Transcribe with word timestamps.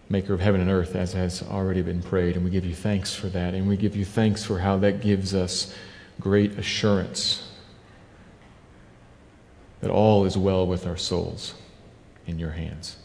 maker 0.09 0.33
of 0.33 0.41
heaven 0.41 0.59
and 0.59 0.69
earth, 0.69 0.97
as 0.97 1.13
has 1.13 1.41
already 1.41 1.81
been 1.81 2.01
prayed, 2.01 2.35
and 2.35 2.43
we 2.43 2.51
give 2.51 2.65
you 2.65 2.75
thanks 2.75 3.15
for 3.15 3.27
that, 3.27 3.53
and 3.53 3.69
we 3.69 3.77
give 3.77 3.95
you 3.95 4.03
thanks 4.03 4.43
for 4.43 4.59
how 4.59 4.75
that 4.75 4.99
gives 4.99 5.33
us 5.33 5.73
great 6.19 6.59
assurance 6.59 7.49
that 9.79 9.89
all 9.89 10.25
is 10.25 10.37
well 10.37 10.67
with 10.67 10.85
our 10.85 10.97
souls 10.97 11.53
in 12.27 12.37
your 12.37 12.51
hands. 12.51 12.97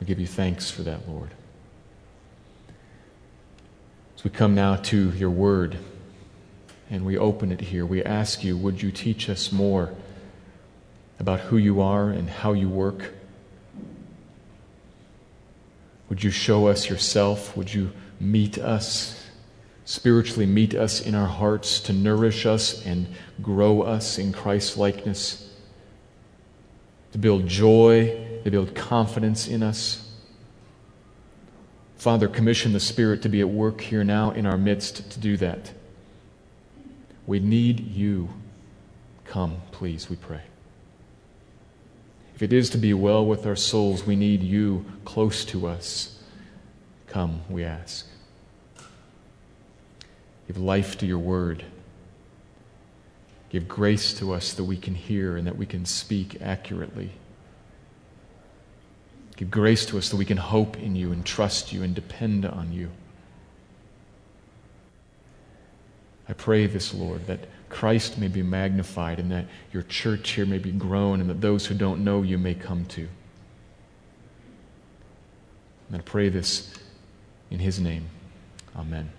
We 0.00 0.06
give 0.06 0.20
you 0.20 0.26
thanks 0.26 0.70
for 0.70 0.82
that, 0.82 1.08
Lord. 1.08 1.30
As 4.14 4.24
we 4.24 4.28
come 4.30 4.54
now 4.54 4.76
to 4.76 5.10
your 5.12 5.30
word 5.30 5.78
and 6.90 7.06
we 7.06 7.16
open 7.16 7.50
it 7.50 7.62
here, 7.62 7.86
we 7.86 8.04
ask 8.04 8.44
you, 8.44 8.58
would 8.58 8.82
you 8.82 8.92
teach 8.92 9.30
us 9.30 9.50
more 9.50 9.94
about 11.18 11.40
who 11.40 11.56
you 11.56 11.80
are 11.80 12.10
and 12.10 12.28
how 12.28 12.52
you 12.52 12.68
work? 12.68 13.12
Would 16.08 16.22
you 16.22 16.30
show 16.30 16.68
us 16.68 16.88
yourself? 16.88 17.56
Would 17.56 17.72
you 17.72 17.92
meet 18.20 18.58
us, 18.58 19.26
spiritually 19.84 20.46
meet 20.46 20.74
us 20.74 21.00
in 21.00 21.14
our 21.14 21.26
hearts 21.26 21.80
to 21.80 21.92
nourish 21.92 22.46
us 22.46 22.84
and 22.86 23.08
grow 23.42 23.82
us 23.82 24.18
in 24.18 24.32
Christ's 24.32 24.76
likeness? 24.76 25.52
To 27.12 27.18
build 27.18 27.46
joy, 27.46 28.40
to 28.44 28.50
build 28.50 28.74
confidence 28.74 29.48
in 29.48 29.62
us. 29.62 30.04
Father, 31.96 32.28
commission 32.28 32.72
the 32.72 32.80
Spirit 32.80 33.22
to 33.22 33.28
be 33.28 33.40
at 33.40 33.48
work 33.48 33.80
here 33.80 34.04
now 34.04 34.30
in 34.30 34.46
our 34.46 34.56
midst 34.56 35.10
to 35.10 35.20
do 35.20 35.36
that. 35.38 35.72
We 37.26 37.40
need 37.40 37.80
you. 37.80 38.28
Come, 39.24 39.56
please, 39.72 40.08
we 40.08 40.16
pray. 40.16 40.42
If 42.38 42.42
it 42.44 42.52
is 42.52 42.70
to 42.70 42.78
be 42.78 42.94
well 42.94 43.26
with 43.26 43.44
our 43.46 43.56
souls, 43.56 44.06
we 44.06 44.14
need 44.14 44.44
you 44.44 44.84
close 45.04 45.44
to 45.46 45.66
us. 45.66 46.22
Come, 47.08 47.40
we 47.50 47.64
ask. 47.64 48.06
Give 50.46 50.56
life 50.56 50.96
to 50.98 51.06
your 51.06 51.18
word. 51.18 51.64
Give 53.50 53.66
grace 53.66 54.14
to 54.20 54.32
us 54.32 54.52
that 54.52 54.62
we 54.62 54.76
can 54.76 54.94
hear 54.94 55.36
and 55.36 55.48
that 55.48 55.56
we 55.56 55.66
can 55.66 55.84
speak 55.84 56.40
accurately. 56.40 57.10
Give 59.34 59.50
grace 59.50 59.84
to 59.86 59.98
us 59.98 60.08
that 60.10 60.16
we 60.16 60.24
can 60.24 60.36
hope 60.36 60.78
in 60.78 60.94
you 60.94 61.10
and 61.10 61.26
trust 61.26 61.72
you 61.72 61.82
and 61.82 61.92
depend 61.92 62.46
on 62.46 62.72
you. 62.72 62.90
I 66.28 66.34
pray 66.34 66.68
this, 66.68 66.94
Lord, 66.94 67.26
that 67.26 67.48
Christ 67.68 68.18
may 68.18 68.28
be 68.28 68.42
magnified 68.42 69.18
and 69.18 69.30
that 69.30 69.46
your 69.72 69.82
church 69.82 70.30
here 70.30 70.46
may 70.46 70.58
be 70.58 70.72
grown 70.72 71.20
and 71.20 71.28
that 71.28 71.40
those 71.40 71.66
who 71.66 71.74
don't 71.74 72.02
know 72.02 72.22
you 72.22 72.38
may 72.38 72.54
come 72.54 72.84
to. 72.86 73.08
And 75.88 75.96
I 75.96 76.00
pray 76.00 76.28
this 76.28 76.74
in 77.50 77.58
his 77.58 77.80
name. 77.80 78.06
Amen. 78.76 79.10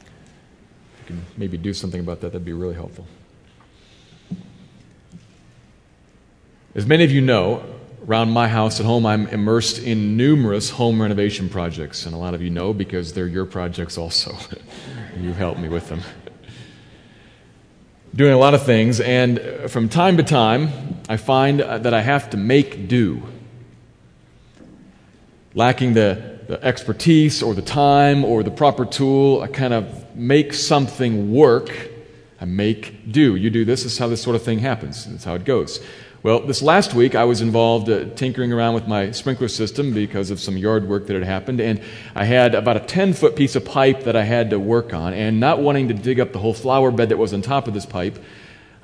If 0.00 1.00
you 1.00 1.06
can 1.06 1.24
maybe 1.36 1.56
do 1.56 1.72
something 1.72 2.00
about 2.00 2.20
that, 2.20 2.28
that'd 2.28 2.44
be 2.44 2.52
really 2.52 2.74
helpful. 2.74 3.06
As 6.74 6.86
many 6.86 7.04
of 7.04 7.10
you 7.10 7.20
know, 7.20 7.64
around 8.06 8.30
my 8.30 8.48
house 8.48 8.80
at 8.80 8.86
home, 8.86 9.06
I'm 9.06 9.26
immersed 9.28 9.78
in 9.78 10.16
numerous 10.16 10.70
home 10.70 11.00
renovation 11.00 11.48
projects. 11.48 12.06
And 12.06 12.14
a 12.14 12.18
lot 12.18 12.34
of 12.34 12.42
you 12.42 12.50
know 12.50 12.72
because 12.72 13.12
they're 13.12 13.26
your 13.26 13.46
projects 13.46 13.96
also. 13.96 14.36
you 15.20 15.32
help 15.32 15.58
me 15.58 15.68
with 15.68 15.88
them. 15.88 16.02
Doing 18.14 18.32
a 18.32 18.38
lot 18.38 18.52
of 18.52 18.64
things, 18.66 19.00
and 19.00 19.40
from 19.68 19.88
time 19.88 20.18
to 20.18 20.22
time, 20.22 21.00
I 21.08 21.16
find 21.16 21.62
uh, 21.62 21.78
that 21.78 21.94
I 21.94 22.02
have 22.02 22.28
to 22.30 22.36
make 22.36 22.86
do. 22.86 23.22
Lacking 25.54 25.94
the, 25.94 26.40
the 26.46 26.62
expertise 26.62 27.42
or 27.42 27.54
the 27.54 27.62
time 27.62 28.22
or 28.22 28.42
the 28.42 28.50
proper 28.50 28.84
tool, 28.84 29.40
I 29.40 29.46
kind 29.46 29.72
of 29.72 30.14
make 30.14 30.52
something 30.52 31.32
work. 31.32 31.70
I 32.38 32.44
make 32.44 33.10
do. 33.10 33.34
You 33.34 33.48
do 33.48 33.64
this, 33.64 33.84
this 33.84 33.94
is 33.94 33.98
how 33.98 34.08
this 34.08 34.20
sort 34.20 34.36
of 34.36 34.42
thing 34.42 34.58
happens. 34.58 35.06
That's 35.06 35.24
how 35.24 35.34
it 35.34 35.46
goes. 35.46 35.80
Well, 36.24 36.38
this 36.38 36.62
last 36.62 36.94
week 36.94 37.16
I 37.16 37.24
was 37.24 37.40
involved 37.40 37.90
uh, 37.90 38.04
tinkering 38.14 38.52
around 38.52 38.74
with 38.74 38.86
my 38.86 39.10
sprinkler 39.10 39.48
system 39.48 39.92
because 39.92 40.30
of 40.30 40.38
some 40.38 40.56
yard 40.56 40.88
work 40.88 41.08
that 41.08 41.14
had 41.14 41.24
happened, 41.24 41.60
and 41.60 41.82
I 42.14 42.26
had 42.26 42.54
about 42.54 42.76
a 42.76 42.80
10 42.80 43.12
foot 43.14 43.34
piece 43.34 43.56
of 43.56 43.64
pipe 43.64 44.04
that 44.04 44.14
I 44.14 44.22
had 44.22 44.50
to 44.50 44.60
work 44.60 44.94
on, 44.94 45.14
and 45.14 45.40
not 45.40 45.58
wanting 45.58 45.88
to 45.88 45.94
dig 45.94 46.20
up 46.20 46.30
the 46.30 46.38
whole 46.38 46.54
flower 46.54 46.92
bed 46.92 47.08
that 47.08 47.16
was 47.16 47.34
on 47.34 47.42
top 47.42 47.66
of 47.66 47.74
this 47.74 47.86
pipe, 47.86 48.20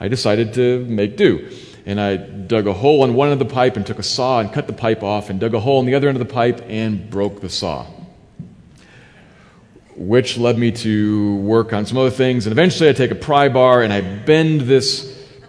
I 0.00 0.08
decided 0.08 0.54
to 0.54 0.84
make 0.86 1.16
do. 1.16 1.48
And 1.86 2.00
I 2.00 2.16
dug 2.16 2.66
a 2.66 2.72
hole 2.72 3.04
in 3.04 3.14
one 3.14 3.28
end 3.28 3.40
of 3.40 3.48
the 3.48 3.54
pipe 3.54 3.76
and 3.76 3.86
took 3.86 4.00
a 4.00 4.02
saw 4.02 4.40
and 4.40 4.52
cut 4.52 4.66
the 4.66 4.72
pipe 4.72 5.04
off, 5.04 5.30
and 5.30 5.38
dug 5.38 5.54
a 5.54 5.60
hole 5.60 5.78
in 5.78 5.86
the 5.86 5.94
other 5.94 6.08
end 6.08 6.20
of 6.20 6.26
the 6.26 6.34
pipe 6.34 6.64
and 6.66 7.08
broke 7.08 7.40
the 7.40 7.48
saw. 7.48 7.86
Which 9.94 10.38
led 10.38 10.58
me 10.58 10.72
to 10.72 11.36
work 11.36 11.72
on 11.72 11.86
some 11.86 11.98
other 11.98 12.10
things, 12.10 12.46
and 12.46 12.52
eventually 12.52 12.88
I 12.88 12.94
take 12.94 13.12
a 13.12 13.14
pry 13.14 13.48
bar 13.48 13.84
and 13.84 13.92
I 13.92 14.00
bend 14.00 14.62
this 14.62 15.07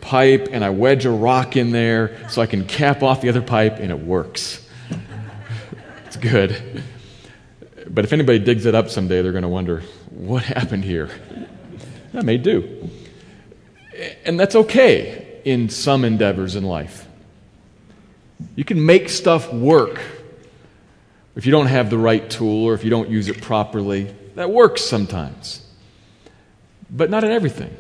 pipe 0.10 0.48
and 0.52 0.66
I 0.66 0.72
wedge 0.72 1.06
a 1.06 1.12
rock 1.12 1.56
in 1.56 1.70
there 1.70 2.18
so 2.30 2.42
I 2.42 2.48
can 2.48 2.66
cap 2.66 3.04
off 3.04 3.22
the 3.22 3.30
other 3.30 3.44
pipe 3.44 3.78
and 3.78 3.92
it 3.92 4.00
works. 4.00 4.68
it's 6.08 6.18
good. 6.18 6.84
But 7.88 8.06
if 8.06 8.14
anybody 8.14 8.40
digs 8.40 8.66
it 8.66 8.74
up 8.74 8.90
someday, 8.90 9.22
they're 9.22 9.32
going 9.32 9.44
to 9.44 9.48
wonder, 9.48 9.82
what 10.10 10.44
happened 10.44 10.84
here? 10.84 11.12
That 12.14 12.26
may 12.26 12.38
do. 12.38 12.90
And 14.26 14.40
that's 14.40 14.56
okay 14.56 15.42
in 15.46 15.70
some 15.70 16.04
endeavors 16.04 16.56
in 16.56 16.64
life. 16.64 17.08
You 18.56 18.64
can 18.64 18.84
make 18.84 19.10
stuff 19.10 19.54
work 19.54 20.02
if 21.36 21.46
you 21.46 21.52
don't 21.52 21.68
have 21.68 21.92
the 21.92 22.00
right 22.00 22.28
tool 22.28 22.66
or 22.66 22.74
if 22.74 22.84
you 22.84 22.90
don't 22.90 23.10
use 23.10 23.28
it 23.28 23.44
properly. 23.44 24.16
That 24.34 24.50
works 24.50 24.82
sometimes, 24.82 25.64
but 26.90 27.12
not 27.12 27.24
in 27.24 27.30
everything. 27.30 27.76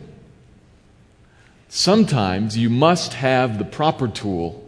Sometimes 1.69 2.57
you 2.57 2.69
must 2.69 3.13
have 3.13 3.59
the 3.59 3.63
proper 3.63 4.07
tool 4.07 4.67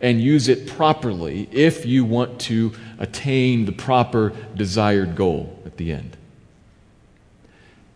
and 0.00 0.20
use 0.20 0.46
it 0.48 0.66
properly 0.66 1.48
if 1.50 1.86
you 1.86 2.04
want 2.04 2.38
to 2.42 2.74
attain 2.98 3.64
the 3.64 3.72
proper 3.72 4.30
desired 4.54 5.16
goal 5.16 5.58
at 5.64 5.78
the 5.78 5.90
end. 5.90 6.18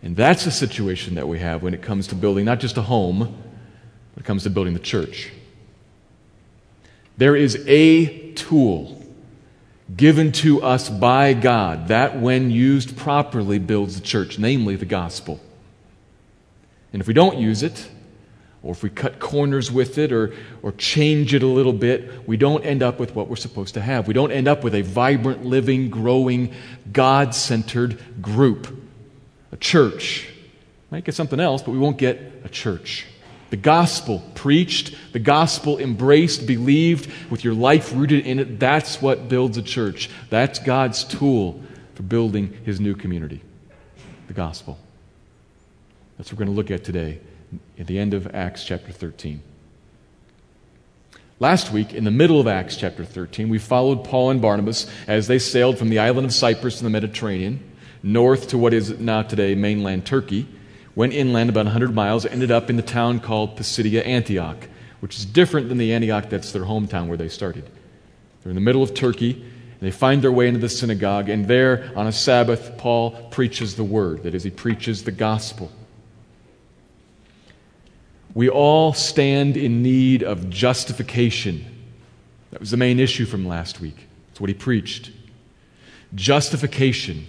And 0.03 0.17
that's 0.17 0.45
the 0.45 0.51
situation 0.51 1.17
that 1.17 1.29
we 1.29 1.41
have 1.41 1.63
when 1.63 1.75
it 1.75 1.83
comes 1.83 2.07
to 2.07 2.15
building 2.15 2.47
not 2.47 2.61
just 2.61 2.79
a 2.79 2.83
home, 2.83 3.19
when 3.19 3.29
it 4.17 4.25
comes 4.25 4.45
to 4.45 4.51
building 4.51 4.73
the 4.73 4.81
church. 4.81 5.31
There 7.19 7.37
is 7.37 7.63
a 7.67 8.33
tool 8.33 9.05
given 9.95 10.33
to 10.33 10.63
us 10.63 10.89
by 10.89 11.35
God 11.35 11.89
that, 11.89 12.19
when 12.19 12.51
used 12.51 12.97
properly, 12.97 13.59
builds 13.59 14.01
the 14.01 14.07
church, 14.07 14.39
namely 14.39 14.77
the 14.77 14.87
gospel. 14.87 15.41
And 16.93 17.03
if 17.03 17.09
we 17.09 17.13
don't 17.13 17.37
use 17.37 17.63
it, 17.63 17.91
or 18.63 18.73
if 18.73 18.83
we 18.83 18.91
cut 18.91 19.21
corners 19.21 19.71
with 19.71 19.99
it 19.99 20.13
or, 20.13 20.35
or 20.63 20.73
change 20.73 21.33
it 21.33 21.43
a 21.43 21.47
little 21.47 21.73
bit, 21.73 22.27
we 22.29 22.37
don't 22.37 22.65
end 22.65 22.83
up 22.83 22.99
with 22.99 23.15
what 23.15 23.29
we're 23.29 23.37
supposed 23.37 23.75
to 23.75 23.81
have. 23.81 24.09
We 24.09 24.15
don't 24.15 24.33
end 24.33 24.49
up 24.49 24.65
with 24.65 24.75
a 24.75 24.83
vibrant, 24.83 25.45
living, 25.45 25.91
growing, 25.91 26.53
God 26.93 27.35
centered 27.35 28.01
group, 28.21 28.77
a 29.53 29.57
church. 29.57 30.29
Might 30.91 31.05
get 31.05 31.15
something 31.15 31.39
else, 31.39 31.63
but 31.63 31.71
we 31.71 31.79
won't 31.79 31.99
get 31.99 32.21
a 32.45 32.49
church. 32.49 33.07
The 33.51 33.57
gospel 33.57 34.23
preached, 34.35 34.95
the 35.13 35.19
gospel 35.19 35.79
embraced, 35.79 36.47
believed, 36.47 37.11
with 37.31 37.45
your 37.45 37.55
life 37.55 37.95
rooted 37.95 38.27
in 38.27 38.41
it, 38.41 38.59
that's 38.59 39.01
what 39.01 39.29
builds 39.29 39.57
a 39.57 39.63
church. 39.63 40.11
That's 40.31 40.59
God's 40.59 41.05
tool 41.05 41.63
for 41.95 42.03
building 42.03 42.59
his 42.65 42.81
new 42.81 42.95
community. 42.95 43.41
The 44.27 44.35
gospel. 44.35 44.79
That's 46.17 46.31
what 46.31 46.39
we're 46.39 46.47
going 46.47 46.55
to 46.55 46.61
look 46.61 46.71
at 46.73 46.85
today 46.85 47.21
at 47.79 47.87
the 47.87 47.99
end 47.99 48.15
of 48.15 48.35
Acts 48.35 48.65
chapter 48.65 48.93
13. 48.93 49.43
Last 51.41 51.71
week, 51.73 51.95
in 51.95 52.05
the 52.05 52.11
middle 52.11 52.41
of 52.41 52.49
Acts 52.49 52.77
chapter 52.77 53.05
13, 53.05 53.49
we 53.49 53.59
followed 53.59 54.05
Paul 54.05 54.31
and 54.31 54.43
Barnabas 54.43 54.91
as 55.07 55.29
they 55.29 55.39
sailed 55.39 55.79
from 55.79 55.89
the 55.89 56.01
island 56.01 56.27
of 56.27 56.35
Cyprus 56.35 56.81
in 56.81 56.85
the 56.85 56.91
Mediterranean 56.91 57.63
north 58.03 58.49
to 58.49 58.59
what 58.59 58.75
is 58.75 58.99
now 58.99 59.23
today 59.23 59.55
mainland 59.55 60.07
Turkey, 60.07 60.47
went 60.95 61.13
inland 61.13 61.51
about 61.51 61.67
100 61.67 61.95
miles, 61.95 62.27
ended 62.27 62.51
up 62.51 62.71
in 62.71 62.77
the 62.77 62.83
town 62.83 63.21
called 63.21 63.57
Pisidia 63.57 64.03
Antioch, 64.03 64.69
which 65.01 65.17
is 65.17 65.25
different 65.25 65.69
than 65.69 65.79
the 65.79 65.93
Antioch 65.93 66.29
that's 66.29 66.53
their 66.53 66.63
hometown 66.63 67.07
where 67.07 67.17
they 67.17 67.29
started. 67.29 67.69
They're 68.43 68.51
in 68.51 68.57
the 68.57 68.61
middle 68.61 68.83
of 68.83 68.95
Turkey, 68.95 69.33
and 69.33 69.81
they 69.81 69.91
find 69.91 70.23
their 70.23 70.33
way 70.33 70.49
into 70.49 70.61
the 70.61 70.69
synagogue, 70.69 71.29
and 71.29 71.47
there 71.47 71.93
on 71.95 72.07
a 72.07 72.13
Sabbath, 72.13 72.77
Paul 72.79 73.13
preaches 73.31 73.77
the 73.77 73.85
word. 73.85 74.25
That 74.25 74.35
is, 74.35 74.43
he 74.43 74.51
preaches 74.51 75.05
the 75.05 75.13
gospel. 75.13 75.71
We 78.39 78.49
all 78.49 78.93
stand 78.93 79.57
in 79.57 79.83
need 79.83 80.23
of 80.23 80.49
justification. 80.49 81.65
That 82.53 82.61
was 82.61 82.71
the 82.71 82.77
main 82.77 83.01
issue 83.01 83.27
from 83.27 83.49
last 83.49 83.81
week. 83.81 84.07
That's 84.29 84.41
what 84.41 84.49
he 84.49 84.55
preached. 84.55 85.11
Justification. 86.15 87.27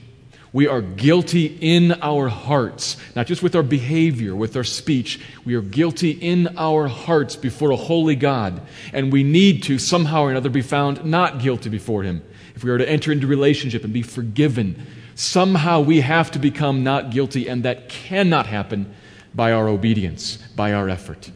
We 0.53 0.67
are 0.67 0.81
guilty 0.81 1.47
in 1.47 1.93
our 2.03 2.27
hearts, 2.27 2.95
not 3.15 3.25
just 3.25 3.41
with 3.41 3.55
our 3.55 3.63
behavior, 3.63 4.35
with 4.35 4.55
our 4.55 4.63
speech. 4.63 5.19
We 5.45 5.55
are 5.55 5.63
guilty 5.63 6.11
in 6.11 6.55
our 6.59 6.87
hearts 6.87 7.35
before 7.35 7.71
a 7.71 7.75
holy 7.75 8.15
God. 8.15 8.61
And 8.93 9.11
we 9.11 9.23
need 9.23 9.63
to 9.63 9.79
somehow 9.79 10.25
or 10.25 10.29
another 10.29 10.51
be 10.51 10.61
found 10.61 11.03
not 11.05 11.39
guilty 11.39 11.71
before 11.71 12.03
Him. 12.03 12.21
If 12.53 12.63
we 12.63 12.69
are 12.69 12.77
to 12.77 12.87
enter 12.87 13.11
into 13.11 13.25
relationship 13.25 13.83
and 13.83 13.91
be 13.91 14.03
forgiven, 14.03 14.85
somehow 15.15 15.79
we 15.81 16.01
have 16.01 16.29
to 16.33 16.37
become 16.37 16.83
not 16.83 17.09
guilty, 17.09 17.47
and 17.49 17.63
that 17.63 17.89
cannot 17.89 18.45
happen 18.45 18.93
by 19.33 19.51
our 19.51 19.67
obedience, 19.67 20.37
by 20.55 20.73
our 20.73 20.89
effort. 20.89 21.31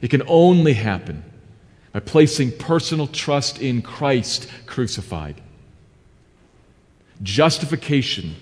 It 0.00 0.08
can 0.08 0.22
only 0.26 0.74
happen 0.74 1.24
by 1.92 2.00
placing 2.00 2.52
personal 2.52 3.06
trust 3.06 3.60
in 3.60 3.82
Christ 3.82 4.48
crucified. 4.66 5.40
Justification, 7.22 8.36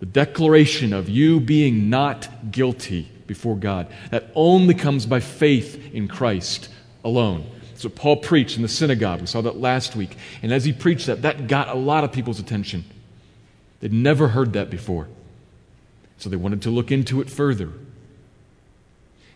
the 0.00 0.06
declaration 0.06 0.92
of 0.92 1.08
you 1.08 1.38
being 1.38 1.88
not 1.88 2.50
guilty 2.50 3.08
before 3.26 3.56
God, 3.56 3.86
that 4.10 4.30
only 4.34 4.74
comes 4.74 5.06
by 5.06 5.20
faith 5.20 5.92
in 5.92 6.08
Christ 6.08 6.68
alone. 7.04 7.46
What 7.82 7.94
Paul 7.94 8.16
preached 8.16 8.56
in 8.56 8.62
the 8.62 8.68
synagogue. 8.68 9.20
We 9.20 9.26
saw 9.26 9.42
that 9.42 9.58
last 9.58 9.94
week. 9.94 10.16
And 10.42 10.52
as 10.52 10.64
he 10.64 10.72
preached 10.72 11.06
that, 11.06 11.22
that 11.22 11.46
got 11.46 11.68
a 11.68 11.74
lot 11.74 12.04
of 12.04 12.10
people's 12.10 12.40
attention. 12.40 12.84
They'd 13.80 13.92
never 13.92 14.28
heard 14.28 14.54
that 14.54 14.70
before. 14.70 15.08
So 16.18 16.30
they 16.30 16.36
wanted 16.36 16.62
to 16.62 16.70
look 16.70 16.90
into 16.90 17.20
it 17.20 17.28
further. 17.28 17.70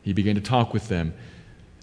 He 0.02 0.12
began 0.12 0.34
to 0.34 0.40
talk 0.40 0.72
with 0.72 0.88
them. 0.88 1.14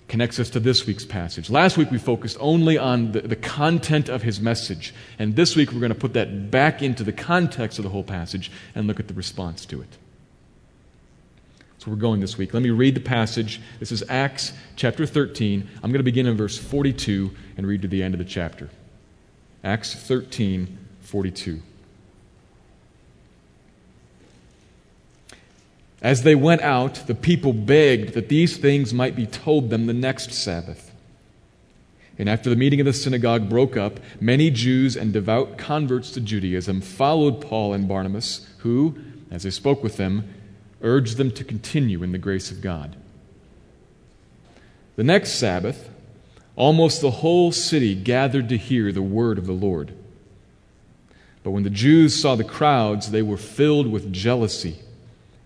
Connects 0.07 0.39
us 0.39 0.49
to 0.51 0.59
this 0.59 0.85
week's 0.85 1.05
passage. 1.05 1.49
Last 1.49 1.77
week 1.77 1.91
we 1.91 1.97
focused 1.97 2.38
only 2.39 2.77
on 2.77 3.11
the, 3.11 3.21
the 3.21 3.35
content 3.35 4.07
of 4.07 4.23
his 4.23 4.39
message. 4.39 4.94
And 5.19 5.35
this 5.35 5.55
week 5.55 5.71
we're 5.71 5.81
going 5.81 5.94
to 5.94 5.99
put 5.99 6.13
that 6.13 6.49
back 6.49 6.81
into 6.81 7.03
the 7.03 7.11
context 7.11 7.77
of 7.77 7.83
the 7.83 7.89
whole 7.89 8.05
passage 8.05 8.49
and 8.73 8.88
look 8.88 8.99
at 8.99 9.07
the 9.07 9.13
response 9.13 9.65
to 9.67 9.81
it. 9.81 9.97
So 11.79 11.91
we're 11.91 11.97
going 11.97 12.21
this 12.21 12.38
week. 12.38 12.53
Let 12.53 12.63
me 12.63 12.69
read 12.69 12.95
the 12.95 13.01
passage. 13.01 13.61
This 13.79 13.91
is 13.91 14.03
Acts 14.09 14.53
chapter 14.77 15.05
13. 15.05 15.69
I'm 15.83 15.91
going 15.91 16.00
to 16.00 16.03
begin 16.03 16.25
in 16.25 16.38
verse 16.38 16.57
42 16.57 17.31
and 17.57 17.67
read 17.67 17.81
to 17.83 17.88
the 17.88 18.01
end 18.01 18.13
of 18.13 18.17
the 18.17 18.25
chapter. 18.25 18.69
Acts 19.63 19.93
13, 19.93 20.77
42. 21.01 21.61
As 26.01 26.23
they 26.23 26.35
went 26.35 26.61
out, 26.61 27.07
the 27.07 27.15
people 27.15 27.53
begged 27.53 28.13
that 28.13 28.29
these 28.29 28.57
things 28.57 28.94
might 28.94 29.15
be 29.15 29.25
told 29.25 29.69
them 29.69 29.88
the 29.88 29.94
next 29.94 30.31
Sabbath. 30.31 30.91
And 32.19 32.29
after 32.29 32.49
the 32.49 32.55
meeting 32.55 32.79
of 32.79 32.85
the 32.85 32.94
synagogue 32.94 33.49
broke 33.49 33.77
up, 33.77 33.99
many 34.19 34.49
Jews 34.49 34.95
and 34.95 35.13
devout 35.13 35.57
converts 35.57 36.11
to 36.11 36.21
Judaism 36.21 36.81
followed 36.81 37.41
Paul 37.41 37.73
and 37.73 37.88
Barnabas, 37.88 38.47
who, 38.59 38.97
as 39.31 39.44
they 39.44 39.49
spoke 39.49 39.83
with 39.83 39.97
them, 39.97 40.33
urged 40.81 41.17
them 41.17 41.31
to 41.31 41.44
continue 41.44 42.03
in 42.03 42.11
the 42.11 42.17
grace 42.17 42.51
of 42.51 42.61
God. 42.61 42.95
The 44.95 45.03
next 45.03 45.31
Sabbath, 45.31 45.89
almost 46.55 47.01
the 47.01 47.11
whole 47.11 47.51
city 47.51 47.93
gathered 47.93 48.50
to 48.50 48.57
hear 48.57 48.91
the 48.91 49.01
word 49.01 49.38
of 49.38 49.45
the 49.45 49.53
Lord. 49.53 49.93
But 51.43 51.51
when 51.51 51.63
the 51.63 51.69
Jews 51.69 52.19
saw 52.19 52.35
the 52.35 52.43
crowds, 52.43 53.11
they 53.11 53.21
were 53.21 53.38
filled 53.38 53.88
with 53.88 54.11
jealousy 54.11 54.79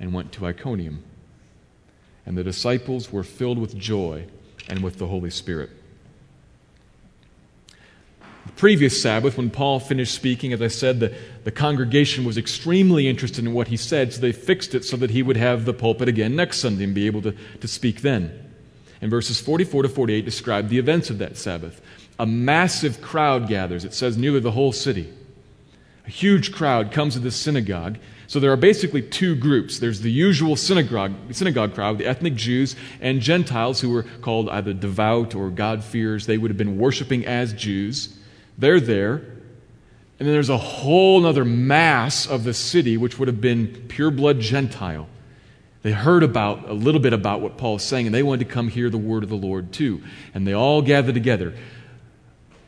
and 0.00 0.12
went 0.12 0.32
to 0.32 0.46
Iconium. 0.46 1.02
And 2.26 2.36
the 2.36 2.44
disciples 2.44 3.12
were 3.12 3.24
filled 3.24 3.58
with 3.58 3.76
joy 3.76 4.26
and 4.68 4.82
with 4.82 4.98
the 4.98 5.06
Holy 5.06 5.30
Spirit. 5.30 5.70
The 8.46 8.52
previous 8.52 9.00
Sabbath, 9.02 9.36
when 9.36 9.50
Paul 9.50 9.78
finished 9.78 10.14
speaking, 10.14 10.52
as 10.52 10.62
I 10.62 10.68
said, 10.68 11.00
the, 11.00 11.14
the 11.44 11.50
congregation 11.50 12.24
was 12.24 12.38
extremely 12.38 13.06
interested 13.06 13.44
in 13.44 13.52
what 13.52 13.68
he 13.68 13.76
said, 13.76 14.12
so 14.12 14.20
they 14.20 14.32
fixed 14.32 14.74
it 14.74 14.84
so 14.84 14.96
that 14.96 15.10
he 15.10 15.22
would 15.22 15.36
have 15.36 15.64
the 15.64 15.74
pulpit 15.74 16.08
again 16.08 16.34
next 16.34 16.58
Sunday 16.58 16.84
and 16.84 16.94
be 16.94 17.06
able 17.06 17.22
to, 17.22 17.32
to 17.60 17.68
speak 17.68 18.00
then. 18.00 18.48
And 19.00 19.10
verses 19.10 19.40
44 19.40 19.84
to 19.84 19.88
48 19.88 20.24
describe 20.24 20.68
the 20.68 20.78
events 20.78 21.10
of 21.10 21.18
that 21.18 21.36
Sabbath. 21.36 21.80
A 22.18 22.26
massive 22.26 23.00
crowd 23.00 23.48
gathers, 23.48 23.84
it 23.84 23.94
says 23.94 24.16
nearly 24.16 24.40
the 24.40 24.50
whole 24.50 24.72
city. 24.72 25.12
A 26.06 26.10
huge 26.10 26.52
crowd 26.52 26.90
comes 26.90 27.14
to 27.14 27.20
the 27.20 27.30
synagogue 27.30 27.98
so 28.28 28.38
there 28.38 28.52
are 28.52 28.56
basically 28.56 29.00
two 29.00 29.34
groups. 29.34 29.78
There's 29.78 30.02
the 30.02 30.12
usual 30.12 30.54
synagogue, 30.54 31.14
synagogue 31.32 31.74
crowd, 31.74 31.96
the 31.96 32.06
ethnic 32.06 32.34
Jews, 32.34 32.76
and 33.00 33.22
Gentiles 33.22 33.80
who 33.80 33.88
were 33.88 34.02
called 34.20 34.50
either 34.50 34.74
devout 34.74 35.34
or 35.34 35.48
God-fearers. 35.48 36.26
They 36.26 36.36
would 36.36 36.50
have 36.50 36.58
been 36.58 36.78
worshiping 36.78 37.24
as 37.24 37.54
Jews. 37.54 38.14
They're 38.58 38.80
there. 38.80 39.14
And 40.18 40.26
then 40.26 40.34
there's 40.34 40.50
a 40.50 40.58
whole 40.58 41.24
other 41.24 41.44
mass 41.46 42.26
of 42.26 42.44
the 42.44 42.52
city 42.52 42.98
which 42.98 43.18
would 43.18 43.28
have 43.28 43.40
been 43.40 43.86
pure-blood 43.88 44.40
Gentile. 44.40 45.08
They 45.80 45.92
heard 45.92 46.22
about 46.22 46.68
a 46.68 46.74
little 46.74 47.00
bit 47.00 47.14
about 47.14 47.40
what 47.40 47.56
Paul 47.56 47.76
is 47.76 47.82
saying, 47.82 48.04
and 48.04 48.14
they 48.14 48.22
wanted 48.22 48.46
to 48.46 48.52
come 48.52 48.68
hear 48.68 48.90
the 48.90 48.98
word 48.98 49.22
of 49.22 49.30
the 49.30 49.36
Lord 49.36 49.72
too. 49.72 50.02
And 50.34 50.46
they 50.46 50.52
all 50.52 50.82
gathered 50.82 51.14
together. 51.14 51.54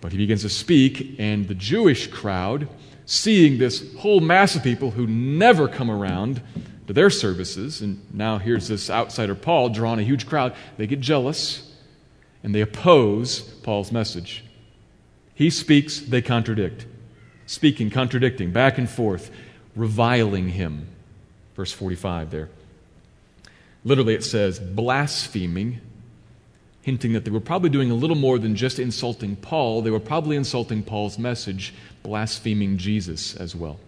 But 0.00 0.12
he 0.12 0.18
begins 0.18 0.40
to 0.40 0.48
speak, 0.48 1.16
and 1.18 1.48
the 1.48 1.54
Jewish 1.54 2.06
crowd 2.06 2.66
seeing 3.10 3.58
this 3.58 3.84
whole 3.96 4.20
mass 4.20 4.54
of 4.54 4.62
people 4.62 4.92
who 4.92 5.04
never 5.04 5.66
come 5.66 5.90
around 5.90 6.40
to 6.86 6.92
their 6.92 7.10
services, 7.10 7.80
and 7.80 8.00
now 8.14 8.38
here's 8.38 8.68
this 8.68 8.88
outsider 8.88 9.34
Paul 9.34 9.70
drawing 9.70 9.98
a 9.98 10.04
huge 10.04 10.28
crowd, 10.28 10.54
they 10.76 10.86
get 10.86 11.00
jealous 11.00 11.74
and 12.44 12.54
they 12.54 12.60
oppose 12.60 13.40
Paul's 13.40 13.90
message. 13.90 14.44
He 15.34 15.50
speaks, 15.50 15.98
they 15.98 16.22
contradict. 16.22 16.86
Speaking, 17.46 17.90
contradicting, 17.90 18.52
back 18.52 18.78
and 18.78 18.88
forth, 18.88 19.32
reviling 19.74 20.50
him. 20.50 20.86
Verse 21.56 21.72
45 21.72 22.30
there. 22.30 22.48
Literally, 23.82 24.14
it 24.14 24.22
says, 24.22 24.60
blaspheming, 24.60 25.80
hinting 26.82 27.12
that 27.12 27.24
they 27.24 27.30
were 27.30 27.40
probably 27.40 27.70
doing 27.70 27.90
a 27.90 27.94
little 27.94 28.16
more 28.16 28.38
than 28.38 28.56
just 28.56 28.78
insulting 28.78 29.36
Paul. 29.36 29.82
They 29.82 29.90
were 29.90 30.00
probably 30.00 30.36
insulting 30.36 30.82
Paul's 30.82 31.18
message 31.18 31.74
blaspheming 32.02 32.78
Jesus 32.78 33.36
as 33.36 33.54
well. 33.54 33.78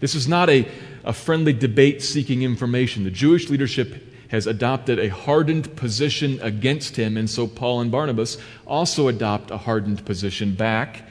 This 0.00 0.14
is 0.14 0.28
not 0.28 0.50
a, 0.50 0.68
a 1.04 1.12
friendly 1.12 1.52
debate 1.52 2.02
seeking 2.02 2.42
information. 2.42 3.04
The 3.04 3.10
Jewish 3.10 3.48
leadership 3.48 4.02
has 4.30 4.46
adopted 4.46 4.98
a 4.98 5.08
hardened 5.08 5.76
position 5.76 6.40
against 6.42 6.96
him, 6.96 7.16
and 7.16 7.30
so 7.30 7.46
Paul 7.46 7.80
and 7.80 7.90
Barnabas 7.90 8.38
also 8.66 9.08
adopt 9.08 9.50
a 9.50 9.56
hardened 9.56 10.04
position 10.04 10.54
back. 10.54 11.08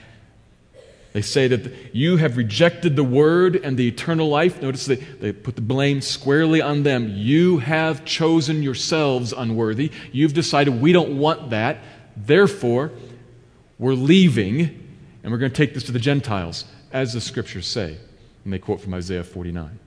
They 1.15 1.21
say 1.21 1.47
that 1.47 1.71
you 1.95 2.17
have 2.17 2.35
rejected 2.35 2.97
the 2.97 3.03
word 3.05 3.55
and 3.55 3.77
the 3.77 3.87
eternal 3.87 4.27
life. 4.27 4.61
Notice 4.61 4.85
they, 4.85 4.95
they 4.95 5.31
put 5.31 5.55
the 5.55 5.61
blame 5.61 6.01
squarely 6.01 6.61
on 6.61 6.83
them. 6.83 7.09
You 7.09 7.59
have 7.59 8.03
chosen 8.03 8.61
yourselves 8.61 9.31
unworthy. 9.31 9.93
You've 10.11 10.33
decided 10.33 10.81
we 10.81 10.91
don't 10.91 11.17
want 11.17 11.51
that. 11.51 11.77
Therefore, 12.17 12.91
we're 13.79 13.93
leaving 13.93 14.59
and 15.23 15.31
we're 15.31 15.37
going 15.37 15.51
to 15.51 15.55
take 15.55 15.73
this 15.73 15.83
to 15.83 15.93
the 15.93 15.99
Gentiles, 15.99 16.65
as 16.91 17.13
the 17.13 17.21
scriptures 17.21 17.65
say. 17.65 17.97
And 18.43 18.51
they 18.51 18.59
quote 18.59 18.81
from 18.81 18.93
Isaiah 18.93 19.23
49. 19.23 19.79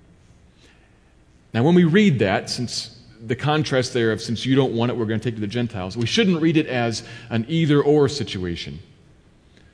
Now, 1.52 1.62
when 1.62 1.75
we 1.75 1.85
read 1.85 2.20
that, 2.20 2.49
since 2.49 2.99
the 3.20 3.37
contrast 3.37 3.92
there 3.92 4.12
of 4.12 4.23
since 4.23 4.47
you 4.47 4.56
don't 4.56 4.73
want 4.73 4.92
it, 4.92 4.97
we're 4.97 5.04
going 5.04 5.20
to 5.20 5.25
take 5.25 5.35
it 5.35 5.42
to 5.42 5.42
the 5.42 5.47
Gentiles, 5.47 5.94
we 5.94 6.06
shouldn't 6.06 6.40
read 6.40 6.56
it 6.56 6.68
as 6.68 7.02
an 7.28 7.44
either 7.50 7.82
or 7.82 8.08
situation 8.08 8.78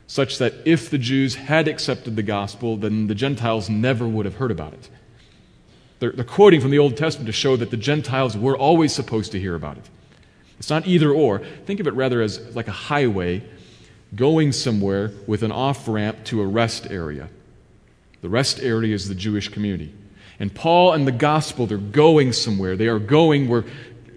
such 0.06 0.38
that 0.38 0.54
if 0.64 0.90
the 0.90 0.98
Jews 0.98 1.34
had 1.34 1.66
accepted 1.68 2.16
the 2.16 2.22
gospel, 2.22 2.76
then 2.76 3.06
the 3.06 3.14
Gentiles 3.14 3.70
never 3.70 4.06
would 4.06 4.26
have 4.26 4.36
heard 4.36 4.50
about 4.50 4.74
it. 4.74 4.88
They're, 5.98 6.12
they're, 6.12 6.24
quoting 6.24 6.60
from 6.60 6.70
the 6.70 6.78
Old 6.78 6.96
Testament 6.96 7.26
to 7.26 7.32
show 7.32 7.56
that 7.56 7.70
the 7.70 7.76
Gentiles 7.76 8.36
were 8.36 8.56
always 8.56 8.92
supposed 8.92 9.32
to 9.32 9.40
hear 9.40 9.54
about 9.54 9.78
it. 9.78 9.88
It's 10.58 10.70
not 10.70 10.86
either 10.86 11.10
or. 11.10 11.38
Think 11.38 11.80
of 11.80 11.86
it 11.86 11.94
rather 11.94 12.20
as 12.20 12.54
like 12.54 12.68
a 12.68 12.72
highway 12.72 13.42
going 14.14 14.52
somewhere 14.52 15.12
with 15.26 15.42
an 15.42 15.52
off 15.52 15.88
ramp 15.88 16.24
to 16.24 16.42
a 16.42 16.46
rest 16.46 16.90
area. 16.90 17.28
The 18.20 18.28
rest 18.28 18.60
area 18.60 18.94
is 18.94 19.08
the 19.08 19.14
Jewish 19.14 19.48
community. 19.48 19.92
And 20.38 20.54
Paul 20.54 20.92
and 20.92 21.06
the 21.06 21.12
gospel, 21.12 21.66
they're 21.66 21.78
going 21.78 22.32
somewhere. 22.32 22.76
They 22.76 22.88
are 22.88 22.98
going 22.98 23.48
where 23.48 23.64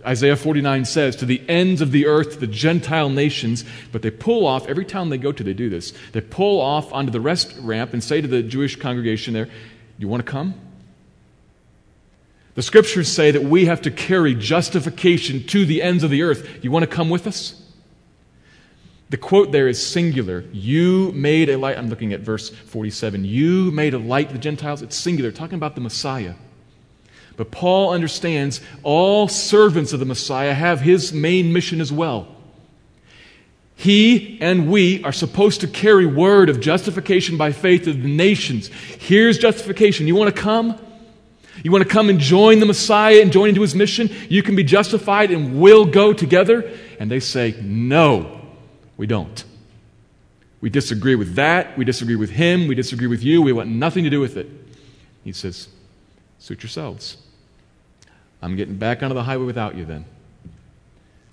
Isaiah 0.05 0.35
49 0.35 0.85
says, 0.85 1.15
to 1.17 1.25
the 1.25 1.41
ends 1.49 1.81
of 1.81 1.91
the 1.91 2.05
earth, 2.05 2.39
the 2.39 2.47
Gentile 2.47 3.09
nations, 3.09 3.65
but 3.91 4.01
they 4.01 4.11
pull 4.11 4.45
off, 4.45 4.67
every 4.67 4.85
town 4.85 5.09
they 5.09 5.17
go 5.17 5.31
to, 5.31 5.43
they 5.43 5.53
do 5.53 5.69
this. 5.69 5.93
They 6.11 6.21
pull 6.21 6.61
off 6.61 6.91
onto 6.93 7.11
the 7.11 7.21
rest 7.21 7.55
ramp 7.59 7.93
and 7.93 8.03
say 8.03 8.21
to 8.21 8.27
the 8.27 8.43
Jewish 8.43 8.75
congregation 8.75 9.33
there, 9.33 9.49
You 9.97 10.07
want 10.07 10.25
to 10.25 10.31
come? 10.31 10.53
The 12.55 12.63
scriptures 12.63 13.11
say 13.11 13.29
that 13.31 13.43
we 13.43 13.65
have 13.65 13.83
to 13.83 13.91
carry 13.91 14.33
justification 14.33 15.45
to 15.47 15.63
the 15.63 15.83
ends 15.83 16.03
of 16.03 16.09
the 16.09 16.23
earth. 16.23 16.63
You 16.63 16.71
want 16.71 16.83
to 16.83 16.87
come 16.87 17.09
with 17.09 17.27
us? 17.27 17.61
The 19.09 19.17
quote 19.17 19.51
there 19.51 19.67
is 19.67 19.85
singular. 19.85 20.43
You 20.51 21.11
made 21.13 21.49
a 21.49 21.57
light. 21.57 21.77
I'm 21.77 21.87
looking 21.87 22.13
at 22.13 22.21
verse 22.21 22.49
47. 22.49 23.25
You 23.25 23.69
made 23.71 23.93
a 23.93 23.99
light 23.99 24.29
to 24.29 24.33
the 24.33 24.39
Gentiles. 24.39 24.81
It's 24.81 24.97
singular, 24.97 25.31
talking 25.31 25.55
about 25.55 25.75
the 25.75 25.81
Messiah. 25.81 26.33
But 27.37 27.51
Paul 27.51 27.93
understands 27.93 28.59
all 28.83 29.27
servants 29.27 29.93
of 29.93 29.99
the 29.99 30.05
Messiah 30.05 30.53
have 30.53 30.81
his 30.81 31.13
main 31.13 31.53
mission 31.53 31.79
as 31.79 31.91
well. 31.93 32.27
He 33.75 34.39
and 34.41 34.71
we 34.71 35.03
are 35.03 35.11
supposed 35.11 35.61
to 35.61 35.67
carry 35.67 36.07
word 36.07 36.49
of 36.49 36.59
justification 36.59 37.37
by 37.37 37.51
faith 37.51 37.83
to 37.83 37.93
the 37.93 38.07
nations. 38.07 38.69
Here's 38.69 39.37
justification. 39.37 40.07
You 40.07 40.15
want 40.15 40.35
to 40.35 40.41
come? 40.41 40.79
You 41.63 41.71
want 41.71 41.83
to 41.83 41.89
come 41.89 42.09
and 42.09 42.19
join 42.19 42.59
the 42.59 42.65
Messiah 42.65 43.21
and 43.21 43.31
join 43.31 43.49
into 43.49 43.61
his 43.61 43.75
mission? 43.75 44.09
You 44.29 44.41
can 44.41 44.55
be 44.55 44.63
justified 44.63 45.29
and 45.29 45.61
we'll 45.61 45.85
go 45.85 46.11
together. 46.11 46.71
And 46.99 47.09
they 47.09 47.19
say, 47.19 47.55
No, 47.61 48.41
we 48.97 49.05
don't. 49.05 49.43
We 50.59 50.71
disagree 50.71 51.13
with 51.13 51.35
that. 51.35 51.77
We 51.77 51.85
disagree 51.85 52.15
with 52.15 52.31
him. 52.31 52.67
We 52.67 52.73
disagree 52.73 53.07
with 53.07 53.21
you. 53.21 53.43
We 53.43 53.53
want 53.53 53.69
nothing 53.69 54.03
to 54.05 54.09
do 54.09 54.19
with 54.19 54.37
it. 54.37 54.49
He 55.23 55.33
says, 55.33 55.67
Suit 56.39 56.63
yourselves. 56.63 57.17
I'm 58.41 58.55
getting 58.55 58.75
back 58.75 59.01
onto 59.01 59.15
the 59.15 59.23
highway 59.23 59.45
without 59.45 59.75
you 59.75 59.85
then, 59.85 60.05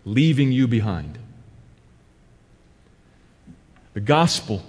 leaving 0.04 0.52
you 0.52 0.66
behind. 0.66 1.18
The 3.92 4.00
gospel 4.00 4.62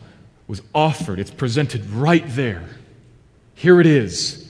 was 0.48 0.62
offered, 0.74 1.20
it's 1.20 1.32
presented 1.32 1.90
right 1.90 2.24
there. 2.28 2.70
Here 3.56 3.80
it 3.80 3.88
is. 3.88 4.42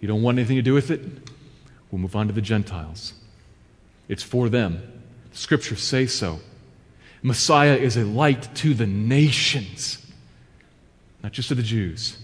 You 0.00 0.08
don't 0.08 0.22
want 0.22 0.38
anything 0.38 0.56
to 0.56 0.62
do 0.62 0.74
with 0.74 0.90
it? 0.90 1.00
We'll 1.90 2.00
move 2.00 2.16
on 2.16 2.26
to 2.26 2.32
the 2.32 2.42
Gentiles. 2.42 3.14
It's 4.08 4.22
for 4.22 4.48
them. 4.48 5.02
The 5.30 5.36
scriptures 5.36 5.82
say 5.82 6.06
so. 6.06 6.40
Messiah 7.22 7.76
is 7.76 7.96
a 7.96 8.04
light 8.04 8.54
to 8.56 8.74
the 8.74 8.86
nations, 8.86 10.04
not 11.22 11.32
just 11.32 11.48
to 11.48 11.54
the 11.54 11.62
Jews. 11.62 12.18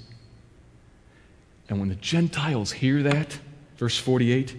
And 1.69 1.79
when 1.79 1.89
the 1.89 1.95
Gentiles 1.95 2.73
hear 2.73 3.03
that, 3.05 3.39
verse 3.81 3.97
48, 3.97 4.55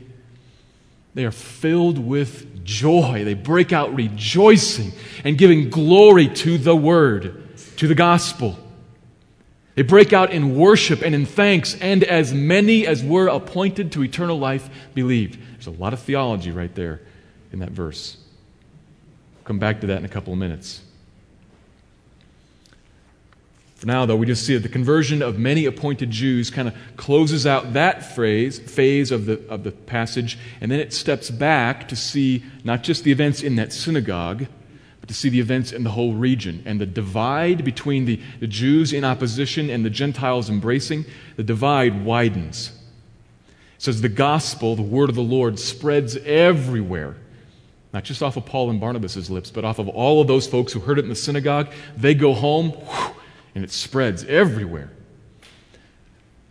they 1.13 1.25
are 1.25 1.31
filled 1.31 1.99
with 1.99 2.65
joy. 2.65 3.23
They 3.23 3.35
break 3.35 3.71
out 3.71 3.93
rejoicing 3.93 4.91
and 5.23 5.37
giving 5.37 5.69
glory 5.69 6.27
to 6.27 6.57
the 6.57 6.75
word, 6.75 7.55
to 7.77 7.87
the 7.87 7.93
gospel. 7.93 8.57
They 9.75 9.83
break 9.83 10.11
out 10.11 10.31
in 10.31 10.55
worship 10.55 11.03
and 11.03 11.13
in 11.13 11.27
thanks, 11.27 11.75
and 11.75 12.03
as 12.03 12.33
many 12.33 12.87
as 12.87 13.03
were 13.03 13.27
appointed 13.27 13.91
to 13.91 14.03
eternal 14.03 14.39
life 14.39 14.67
believed. 14.95 15.39
There's 15.53 15.67
a 15.67 15.79
lot 15.79 15.93
of 15.93 15.99
theology 15.99 16.49
right 16.49 16.73
there 16.73 17.01
in 17.51 17.59
that 17.59 17.71
verse. 17.71 18.17
come 19.43 19.59
back 19.59 19.81
to 19.81 19.87
that 19.87 19.97
in 19.99 20.05
a 20.05 20.09
couple 20.09 20.33
of 20.33 20.39
minutes. 20.39 20.81
For 23.81 23.87
now, 23.87 24.05
though, 24.05 24.15
we 24.15 24.27
just 24.27 24.45
see 24.45 24.53
that 24.53 24.59
the 24.59 24.69
conversion 24.69 25.23
of 25.23 25.39
many 25.39 25.65
appointed 25.65 26.11
Jews 26.11 26.51
kind 26.51 26.67
of 26.67 26.75
closes 26.97 27.47
out 27.47 27.73
that 27.73 28.13
phrase, 28.13 28.59
phase 28.59 29.09
of 29.09 29.25
the, 29.25 29.41
of 29.49 29.63
the 29.63 29.71
passage, 29.71 30.37
and 30.61 30.71
then 30.71 30.79
it 30.79 30.93
steps 30.93 31.31
back 31.31 31.87
to 31.87 31.95
see 31.95 32.43
not 32.63 32.83
just 32.83 33.03
the 33.03 33.11
events 33.11 33.41
in 33.41 33.55
that 33.55 33.73
synagogue, 33.73 34.45
but 34.99 35.09
to 35.09 35.15
see 35.15 35.29
the 35.29 35.39
events 35.39 35.71
in 35.71 35.83
the 35.83 35.89
whole 35.89 36.13
region. 36.13 36.61
And 36.67 36.79
the 36.79 36.85
divide 36.85 37.65
between 37.65 38.05
the, 38.05 38.21
the 38.39 38.45
Jews 38.45 38.93
in 38.93 39.03
opposition 39.03 39.71
and 39.71 39.83
the 39.83 39.89
Gentiles 39.89 40.47
embracing, 40.47 41.05
the 41.35 41.43
divide 41.43 42.05
widens. 42.05 42.67
It 43.77 43.81
says 43.81 44.01
the 44.01 44.09
gospel, 44.09 44.75
the 44.75 44.83
word 44.83 45.09
of 45.09 45.15
the 45.15 45.23
Lord, 45.23 45.57
spreads 45.57 46.17
everywhere. 46.17 47.15
Not 47.93 48.03
just 48.03 48.21
off 48.21 48.37
of 48.37 48.45
Paul 48.45 48.69
and 48.69 48.79
Barnabas' 48.79 49.31
lips, 49.31 49.49
but 49.49 49.65
off 49.65 49.79
of 49.79 49.87
all 49.87 50.21
of 50.21 50.27
those 50.27 50.45
folks 50.45 50.71
who 50.71 50.81
heard 50.81 50.99
it 50.99 51.03
in 51.03 51.09
the 51.09 51.15
synagogue. 51.15 51.71
They 51.97 52.13
go 52.13 52.35
home. 52.35 52.73
Whew, 52.73 53.15
and 53.55 53.63
it 53.63 53.71
spreads 53.71 54.23
everywhere. 54.25 54.91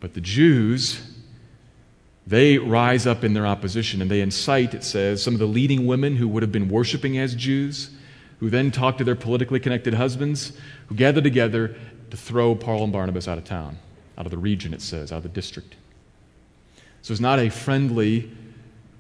But 0.00 0.14
the 0.14 0.20
Jews, 0.20 1.00
they 2.26 2.58
rise 2.58 3.06
up 3.06 3.24
in 3.24 3.34
their 3.34 3.46
opposition 3.46 4.00
and 4.00 4.10
they 4.10 4.20
incite, 4.20 4.74
it 4.74 4.84
says, 4.84 5.22
some 5.22 5.34
of 5.34 5.40
the 5.40 5.46
leading 5.46 5.86
women 5.86 6.16
who 6.16 6.28
would 6.28 6.42
have 6.42 6.52
been 6.52 6.68
worshiping 6.68 7.18
as 7.18 7.34
Jews, 7.34 7.90
who 8.38 8.48
then 8.48 8.70
talk 8.70 8.98
to 8.98 9.04
their 9.04 9.16
politically 9.16 9.60
connected 9.60 9.94
husbands, 9.94 10.52
who 10.86 10.94
gather 10.94 11.20
together 11.20 11.76
to 12.10 12.16
throw 12.16 12.54
Paul 12.54 12.84
and 12.84 12.92
Barnabas 12.92 13.28
out 13.28 13.38
of 13.38 13.44
town, 13.44 13.78
out 14.16 14.26
of 14.26 14.30
the 14.30 14.38
region, 14.38 14.72
it 14.72 14.82
says, 14.82 15.12
out 15.12 15.18
of 15.18 15.22
the 15.24 15.28
district. 15.28 15.76
So 17.02 17.12
it's 17.12 17.20
not 17.20 17.38
a 17.38 17.50
friendly, 17.50 18.30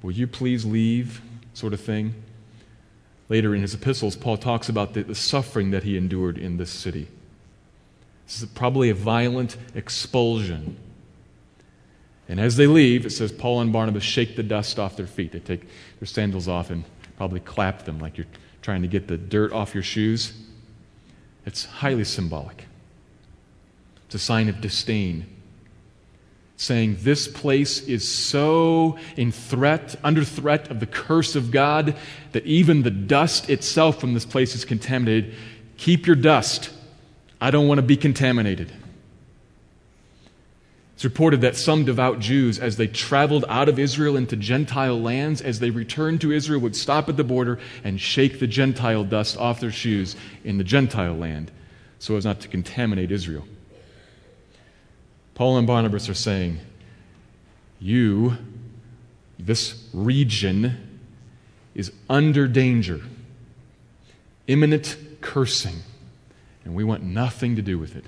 will 0.02 0.12
you 0.12 0.26
please 0.26 0.64
leave 0.64 1.20
sort 1.54 1.72
of 1.72 1.80
thing. 1.80 2.14
Later 3.28 3.54
in 3.54 3.62
his 3.62 3.74
epistles, 3.74 4.16
Paul 4.16 4.36
talks 4.36 4.68
about 4.68 4.94
the, 4.94 5.02
the 5.02 5.14
suffering 5.14 5.70
that 5.70 5.84
he 5.84 5.96
endured 5.96 6.36
in 6.36 6.56
this 6.56 6.70
city. 6.70 7.08
This 8.30 8.42
is 8.42 8.48
probably 8.50 8.90
a 8.90 8.94
violent 8.94 9.56
expulsion. 9.74 10.76
And 12.28 12.38
as 12.38 12.56
they 12.56 12.68
leave, 12.68 13.04
it 13.04 13.10
says 13.10 13.32
Paul 13.32 13.60
and 13.60 13.72
Barnabas 13.72 14.04
shake 14.04 14.36
the 14.36 14.44
dust 14.44 14.78
off 14.78 14.96
their 14.96 15.08
feet. 15.08 15.32
They 15.32 15.40
take 15.40 15.62
their 15.98 16.06
sandals 16.06 16.46
off 16.46 16.70
and 16.70 16.84
probably 17.16 17.40
clap 17.40 17.86
them 17.86 17.98
like 17.98 18.16
you're 18.16 18.28
trying 18.62 18.82
to 18.82 18.88
get 18.88 19.08
the 19.08 19.16
dirt 19.16 19.52
off 19.52 19.74
your 19.74 19.82
shoes. 19.82 20.32
It's 21.44 21.64
highly 21.64 22.04
symbolic. 22.04 22.66
It's 24.06 24.14
a 24.14 24.20
sign 24.20 24.48
of 24.48 24.60
disdain. 24.60 25.26
Saying 26.56 26.98
this 27.00 27.26
place 27.26 27.82
is 27.82 28.08
so 28.08 28.96
in 29.16 29.32
threat, 29.32 29.96
under 30.04 30.22
threat 30.22 30.70
of 30.70 30.78
the 30.78 30.86
curse 30.86 31.34
of 31.34 31.50
God, 31.50 31.96
that 32.30 32.46
even 32.46 32.84
the 32.84 32.92
dust 32.92 33.50
itself 33.50 34.00
from 34.00 34.14
this 34.14 34.24
place 34.24 34.54
is 34.54 34.64
contaminated. 34.64 35.34
Keep 35.78 36.06
your 36.06 36.14
dust. 36.14 36.70
I 37.40 37.50
don't 37.50 37.68
want 37.68 37.78
to 37.78 37.82
be 37.82 37.96
contaminated. 37.96 38.70
It's 40.94 41.04
reported 41.04 41.40
that 41.40 41.56
some 41.56 41.86
devout 41.86 42.18
Jews, 42.18 42.58
as 42.58 42.76
they 42.76 42.86
traveled 42.86 43.46
out 43.48 43.70
of 43.70 43.78
Israel 43.78 44.18
into 44.18 44.36
Gentile 44.36 45.00
lands, 45.00 45.40
as 45.40 45.58
they 45.58 45.70
returned 45.70 46.20
to 46.20 46.30
Israel, 46.30 46.60
would 46.60 46.76
stop 46.76 47.08
at 47.08 47.16
the 47.16 47.24
border 47.24 47.58
and 47.82 47.98
shake 47.98 48.38
the 48.38 48.46
Gentile 48.46 49.04
dust 49.04 49.38
off 49.38 49.60
their 49.60 49.72
shoes 49.72 50.14
in 50.44 50.58
the 50.58 50.64
Gentile 50.64 51.16
land 51.16 51.50
so 51.98 52.16
as 52.16 52.26
not 52.26 52.40
to 52.40 52.48
contaminate 52.48 53.10
Israel. 53.10 53.46
Paul 55.34 55.56
and 55.56 55.66
Barnabas 55.66 56.08
are 56.10 56.14
saying, 56.14 56.58
You, 57.78 58.36
this 59.38 59.88
region, 59.94 61.00
is 61.74 61.92
under 62.10 62.46
danger, 62.46 63.00
imminent 64.46 64.98
cursing 65.22 65.76
and 66.64 66.74
we 66.74 66.84
want 66.84 67.02
nothing 67.02 67.56
to 67.56 67.62
do 67.62 67.78
with 67.78 67.96
it. 67.96 68.04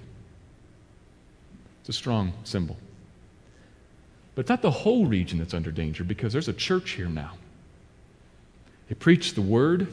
It's 1.80 1.88
a 1.88 1.92
strong 1.92 2.32
symbol. 2.44 2.76
But 4.34 4.42
it's 4.42 4.50
not 4.50 4.62
the 4.62 4.70
whole 4.70 5.06
region 5.06 5.38
that's 5.38 5.54
under 5.54 5.70
danger 5.70 6.04
because 6.04 6.32
there's 6.32 6.48
a 6.48 6.52
church 6.52 6.90
here 6.90 7.08
now. 7.08 7.32
They 8.88 8.94
preached 8.94 9.34
the 9.34 9.42
word, 9.42 9.88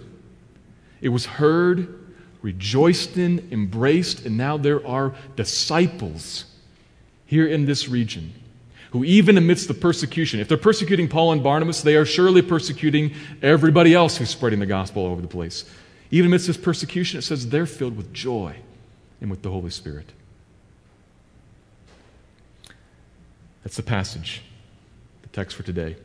it 1.01 1.09
was 1.09 1.25
heard 1.25 1.95
rejoiced 2.41 3.17
in, 3.17 3.47
embraced, 3.51 4.25
and 4.25 4.37
now 4.37 4.57
there 4.57 4.85
are 4.87 5.13
disciples 5.35 6.45
here 7.25 7.47
in 7.47 7.65
this 7.65 7.89
region 7.89 8.33
who, 8.91 9.03
even 9.03 9.37
amidst 9.37 9.67
the 9.67 9.73
persecution, 9.73 10.39
if 10.39 10.47
they're 10.47 10.57
persecuting 10.57 11.07
Paul 11.07 11.31
and 11.31 11.43
Barnabas, 11.43 11.81
they 11.81 11.95
are 11.95 12.05
surely 12.05 12.41
persecuting 12.41 13.13
everybody 13.41 13.93
else 13.93 14.17
who's 14.17 14.29
spreading 14.29 14.59
the 14.59 14.65
gospel 14.65 15.03
all 15.05 15.11
over 15.11 15.21
the 15.21 15.27
place. 15.27 15.65
Even 16.11 16.29
amidst 16.29 16.47
this 16.47 16.57
persecution, 16.57 17.19
it 17.19 17.21
says 17.21 17.49
they're 17.49 17.65
filled 17.65 17.95
with 17.95 18.11
joy 18.13 18.55
and 19.21 19.29
with 19.29 19.41
the 19.41 19.49
Holy 19.49 19.69
Spirit. 19.69 20.11
That's 23.63 23.75
the 23.75 23.83
passage, 23.83 24.41
the 25.21 25.27
text 25.29 25.55
for 25.55 25.63
today. 25.63 25.95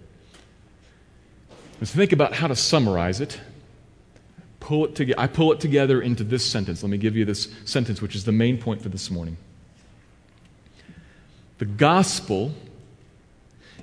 Let's 1.81 1.95
think 1.95 2.13
about 2.13 2.35
how 2.35 2.47
to 2.47 2.57
summarize 2.57 3.21
it. 3.21 3.41
Pull 4.61 4.87
it 4.87 4.95
together. 4.95 5.21
I 5.21 5.27
pull 5.27 5.53
it 5.53 5.61
together 5.61 6.01
into 6.01 6.25
this 6.25 6.45
sentence. 6.45 6.83
Let 6.83 6.91
me 6.91 6.99
give 6.99 7.17
you 7.17 7.25
this 7.25 7.49
sentence, 7.65 8.01
which 8.01 8.15
is 8.15 8.25
the 8.25 8.33
main 8.33 8.59
point 8.59 8.83
for 8.83 8.89
this 8.89 9.11
morning. 9.11 9.37
The 11.59 11.67
gospel 11.67 12.53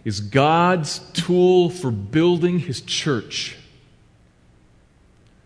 is 0.04 0.20
God's 0.20 1.00
tool 1.14 1.70
for 1.70 1.92
building 1.92 2.60
his 2.60 2.82
church. 2.82 3.58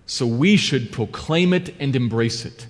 So 0.06 0.26
we 0.28 0.56
should 0.58 0.92
proclaim 0.92 1.54
it 1.54 1.74
and 1.80 1.96
embrace 1.96 2.46
it. 2.46 2.68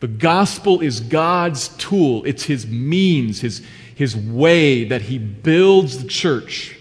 The 0.00 0.08
gospel 0.08 0.80
is 0.80 1.00
God's 1.00 1.68
tool, 1.76 2.24
it's 2.24 2.44
his 2.44 2.66
means, 2.66 3.40
his, 3.40 3.62
his 3.94 4.16
way 4.16 4.84
that 4.84 5.02
he 5.02 5.18
builds 5.18 6.02
the 6.02 6.08
church. 6.08 6.76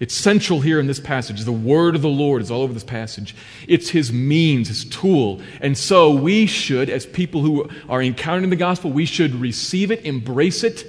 It's 0.00 0.14
central 0.14 0.60
here 0.60 0.80
in 0.80 0.88
this 0.88 0.98
passage. 0.98 1.44
The 1.44 1.52
word 1.52 1.94
of 1.94 2.02
the 2.02 2.08
Lord 2.08 2.42
is 2.42 2.50
all 2.50 2.62
over 2.62 2.72
this 2.72 2.82
passage. 2.82 3.36
It's 3.68 3.90
his 3.90 4.10
means, 4.10 4.66
his 4.66 4.84
tool. 4.84 5.40
And 5.60 5.78
so 5.78 6.10
we 6.10 6.46
should, 6.46 6.90
as 6.90 7.06
people 7.06 7.40
who 7.40 7.68
are 7.88 8.02
encountering 8.02 8.50
the 8.50 8.56
gospel, 8.56 8.90
we 8.90 9.04
should 9.04 9.34
receive 9.36 9.92
it, 9.92 10.04
embrace 10.04 10.64
it, 10.64 10.84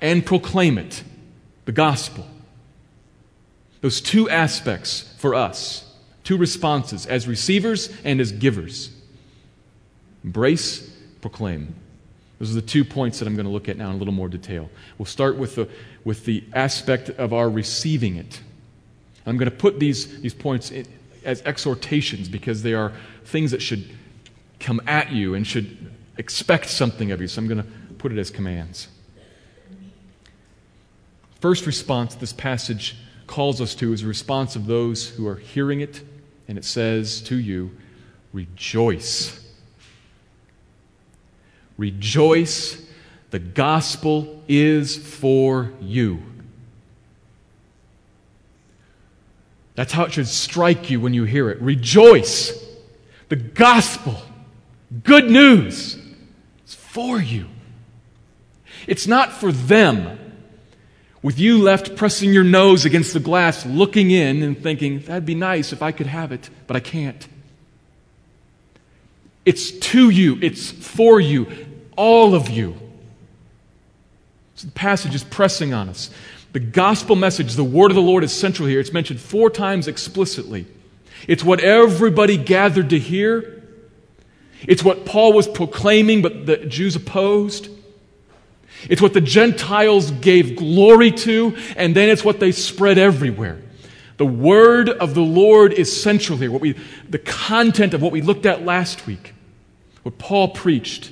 and 0.00 0.26
proclaim 0.26 0.76
it. 0.76 1.04
The 1.66 1.72
gospel. 1.72 2.26
Those 3.80 4.00
two 4.00 4.28
aspects 4.28 5.11
for 5.22 5.36
us, 5.36 5.88
two 6.24 6.36
responses 6.36 7.06
as 7.06 7.28
receivers 7.28 7.90
and 8.02 8.20
as 8.20 8.32
givers. 8.32 8.90
Embrace, 10.24 10.80
proclaim. 11.20 11.76
Those 12.40 12.50
are 12.50 12.60
the 12.60 12.66
two 12.66 12.84
points 12.84 13.20
that 13.20 13.28
I'm 13.28 13.36
going 13.36 13.46
to 13.46 13.52
look 13.52 13.68
at 13.68 13.76
now 13.76 13.90
in 13.90 13.94
a 13.94 13.98
little 13.98 14.12
more 14.12 14.28
detail. 14.28 14.68
We'll 14.98 15.06
start 15.06 15.36
with 15.36 15.54
the, 15.54 15.68
with 16.02 16.24
the 16.24 16.42
aspect 16.54 17.08
of 17.10 17.32
our 17.32 17.48
receiving 17.48 18.16
it. 18.16 18.40
I'm 19.24 19.36
going 19.36 19.48
to 19.48 19.56
put 19.56 19.78
these, 19.78 20.22
these 20.22 20.34
points 20.34 20.72
in, 20.72 20.88
as 21.24 21.40
exhortations 21.42 22.28
because 22.28 22.64
they 22.64 22.74
are 22.74 22.92
things 23.24 23.52
that 23.52 23.62
should 23.62 23.88
come 24.58 24.80
at 24.88 25.12
you 25.12 25.34
and 25.34 25.46
should 25.46 25.92
expect 26.18 26.68
something 26.68 27.12
of 27.12 27.20
you. 27.20 27.28
So 27.28 27.40
I'm 27.40 27.46
going 27.46 27.62
to 27.62 27.68
put 27.98 28.10
it 28.10 28.18
as 28.18 28.28
commands. 28.28 28.88
First 31.38 31.64
response 31.64 32.16
this 32.16 32.32
passage 32.32 32.96
calls 33.32 33.62
us 33.62 33.74
to 33.74 33.94
is 33.94 34.02
a 34.02 34.06
response 34.06 34.56
of 34.56 34.66
those 34.66 35.08
who 35.08 35.26
are 35.26 35.36
hearing 35.36 35.80
it, 35.80 36.02
and 36.48 36.58
it 36.58 36.66
says 36.66 37.22
to 37.22 37.34
you, 37.34 37.74
Rejoice. 38.34 39.50
Rejoice, 41.78 42.86
the 43.30 43.38
gospel 43.38 44.42
is 44.48 44.98
for 44.98 45.72
you. 45.80 46.22
That's 49.76 49.94
how 49.94 50.04
it 50.04 50.12
should 50.12 50.28
strike 50.28 50.90
you 50.90 51.00
when 51.00 51.14
you 51.14 51.24
hear 51.24 51.48
it. 51.48 51.58
Rejoice, 51.62 52.62
the 53.30 53.36
gospel, 53.36 54.20
good 55.04 55.30
news, 55.30 55.94
is 56.66 56.74
for 56.74 57.18
you. 57.18 57.46
It's 58.86 59.06
not 59.06 59.32
for 59.32 59.52
them. 59.52 60.18
With 61.22 61.38
you 61.38 61.58
left 61.58 61.94
pressing 61.94 62.32
your 62.32 62.44
nose 62.44 62.84
against 62.84 63.12
the 63.12 63.20
glass, 63.20 63.64
looking 63.64 64.10
in 64.10 64.42
and 64.42 64.60
thinking, 64.60 65.00
that'd 65.00 65.24
be 65.24 65.36
nice 65.36 65.72
if 65.72 65.80
I 65.80 65.92
could 65.92 66.08
have 66.08 66.32
it, 66.32 66.50
but 66.66 66.76
I 66.76 66.80
can't. 66.80 67.28
It's 69.44 69.70
to 69.70 70.10
you, 70.10 70.38
it's 70.42 70.70
for 70.70 71.20
you 71.20 71.46
all 71.96 72.34
of 72.34 72.48
you. 72.48 72.76
So 74.56 74.66
the 74.66 74.72
passage 74.72 75.14
is 75.14 75.24
pressing 75.24 75.72
on 75.72 75.88
us. 75.88 76.10
The 76.52 76.60
gospel 76.60 77.16
message, 77.16 77.54
the 77.54 77.64
word 77.64 77.90
of 77.90 77.94
the 77.94 78.02
Lord, 78.02 78.24
is 78.24 78.32
central 78.32 78.68
here. 78.68 78.80
It's 78.80 78.92
mentioned 78.92 79.20
four 79.20 79.50
times 79.50 79.88
explicitly. 79.88 80.66
It's 81.26 81.42
what 81.42 81.60
everybody 81.60 82.36
gathered 82.36 82.90
to 82.90 82.98
hear. 82.98 83.62
It's 84.62 84.84
what 84.84 85.06
Paul 85.06 85.32
was 85.32 85.48
proclaiming, 85.48 86.22
but 86.22 86.46
the 86.46 86.58
Jews 86.58 86.94
opposed. 86.94 87.68
It's 88.88 89.02
what 89.02 89.14
the 89.14 89.20
Gentiles 89.20 90.10
gave 90.10 90.56
glory 90.56 91.12
to, 91.12 91.56
and 91.76 91.94
then 91.94 92.08
it's 92.08 92.24
what 92.24 92.40
they 92.40 92.52
spread 92.52 92.98
everywhere. 92.98 93.60
The 94.16 94.26
word 94.26 94.88
of 94.88 95.14
the 95.14 95.22
Lord 95.22 95.72
is 95.72 96.00
central 96.00 96.38
here. 96.38 96.50
What 96.50 96.60
we, 96.60 96.76
the 97.08 97.18
content 97.18 97.94
of 97.94 98.02
what 98.02 98.12
we 98.12 98.22
looked 98.22 98.46
at 98.46 98.64
last 98.64 99.06
week, 99.06 99.34
what 100.02 100.18
Paul 100.18 100.48
preached. 100.48 101.10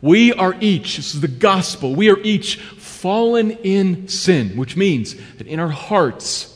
We 0.00 0.32
are 0.32 0.54
each, 0.60 0.96
this 0.96 1.14
is 1.14 1.20
the 1.20 1.28
gospel, 1.28 1.94
we 1.94 2.10
are 2.10 2.18
each 2.20 2.56
fallen 2.56 3.50
in 3.50 4.08
sin, 4.08 4.56
which 4.56 4.76
means 4.76 5.14
that 5.36 5.46
in 5.46 5.60
our 5.60 5.68
hearts, 5.68 6.54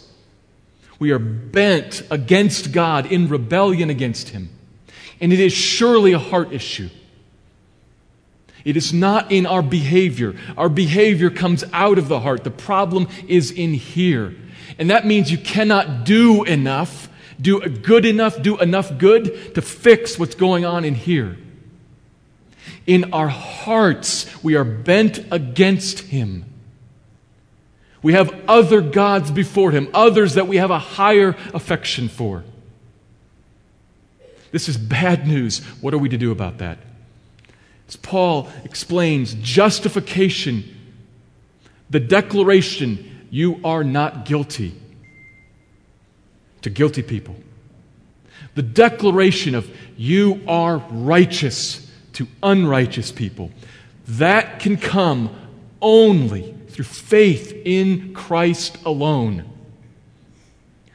we 0.99 1.11
are 1.11 1.19
bent 1.19 2.03
against 2.11 2.73
God 2.73 3.11
in 3.11 3.29
rebellion 3.29 3.91
against 3.91 4.29
Him. 4.29 4.51
And 5.21 5.33
it 5.33 5.41
is 5.41 5.53
surely 5.53 6.13
a 6.13 6.19
heart 6.19 6.53
issue. 6.53 6.89
It 8.65 8.77
is 8.77 8.93
not 8.93 9.33
in 9.33 9.47
our 9.47 9.63
behavior. 9.63 10.35
Our 10.57 10.69
behavior 10.69 11.31
comes 11.31 11.65
out 11.73 11.99
of 11.99 12.09
the 12.09 12.21
heart. 12.21 12.45
The 12.45 12.51
problem 12.51 13.09
is 13.27 13.51
in 13.51 13.75
here. 13.75 14.35
And 14.79 14.91
that 14.91 15.07
means 15.07 15.31
you 15.31 15.39
cannot 15.39 16.05
do 16.05 16.45
enough, 16.45 17.09
do 17.41 17.61
good 17.61 18.07
enough, 18.07 18.41
do 18.41 18.59
enough 18.59 18.97
good 18.99 19.55
to 19.55 19.63
fix 19.63 20.19
what's 20.19 20.35
going 20.35 20.65
on 20.65 20.85
in 20.85 20.95
here. 20.95 21.37
In 22.87 23.13
our 23.13 23.29
hearts, 23.29 24.27
we 24.43 24.55
are 24.55 24.65
bent 24.65 25.25
against 25.31 26.01
Him. 26.01 26.45
We 28.03 28.15
have 28.15 28.35
other 28.49 28.81
gods 28.81 29.31
before 29.31 29.71
Him, 29.71 29.89
others 29.95 30.35
that 30.35 30.49
we 30.49 30.57
have 30.57 30.71
a 30.71 30.79
higher 30.79 31.37
affection 31.55 32.09
for. 32.09 32.45
This 34.51 34.69
is 34.69 34.77
bad 34.77 35.27
news. 35.27 35.61
What 35.81 35.95
are 35.95 35.99
we 35.99 36.09
to 36.11 36.19
do 36.19 36.31
about 36.31 36.59
that? 36.59 36.79
As 37.93 37.97
Paul 37.97 38.49
explains, 38.65 39.35
justification, 39.35 40.65
the 41.91 42.01
declaration, 42.01 43.27
you 43.29 43.61
are 43.63 43.85
not 43.85 44.25
guilty, 44.25 44.75
to 46.63 46.71
guilty 46.71 47.03
people. 47.03 47.37
The 48.55 48.63
declaration 48.63 49.55
of 49.55 49.71
you 49.99 50.41
are 50.49 50.79
righteous 50.91 51.87
to 52.15 52.27
unrighteous 52.43 53.13
people. 53.13 53.51
That 54.09 54.59
can 54.59 54.79
come 54.79 55.29
only 55.83 56.55
through 56.69 56.87
faith 56.87 57.53
in 57.67 58.15
Christ 58.15 58.79
alone. 58.87 59.45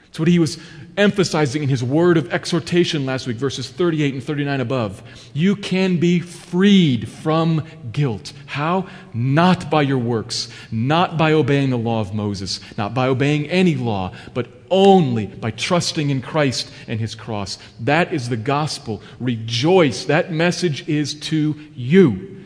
It's 0.08 0.18
what 0.18 0.30
he 0.30 0.40
was 0.40 0.58
emphasizing 0.98 1.64
in 1.64 1.70
his 1.70 1.84
word 1.84 2.18
of 2.18 2.34
exhortation 2.34 3.06
last 3.06 3.28
week, 3.28 3.38
verses 3.38 3.70
38 3.70 4.16
and 4.16 4.24
39 4.24 4.62
above. 4.62 5.04
You 5.34 5.56
can 5.56 5.98
be 5.98 6.20
freed 6.20 7.08
from 7.08 7.66
guilt. 7.92 8.34
How? 8.48 8.88
Not 9.14 9.70
by 9.70 9.84
your 9.84 10.00
works, 10.00 10.50
not 10.72 11.18
by 11.18 11.34
obeying 11.34 11.70
the 11.70 11.78
law 11.78 12.02
of 12.02 12.14
Moses, 12.14 12.60
not 12.78 12.94
by 12.94 13.08
obeying 13.08 13.48
any 13.50 13.76
law, 13.76 14.14
but 14.34 14.48
only 14.70 15.28
by 15.28 15.52
trusting 15.52 16.10
in 16.10 16.22
Christ 16.22 16.72
and 16.88 17.00
his 17.00 17.16
cross. 17.16 17.58
That 17.80 18.12
is 18.14 18.30
the 18.30 18.38
gospel. 18.38 19.02
Rejoice. 19.20 20.06
That 20.06 20.32
message 20.32 20.88
is 20.90 21.14
to 21.22 21.56
you. 21.76 22.44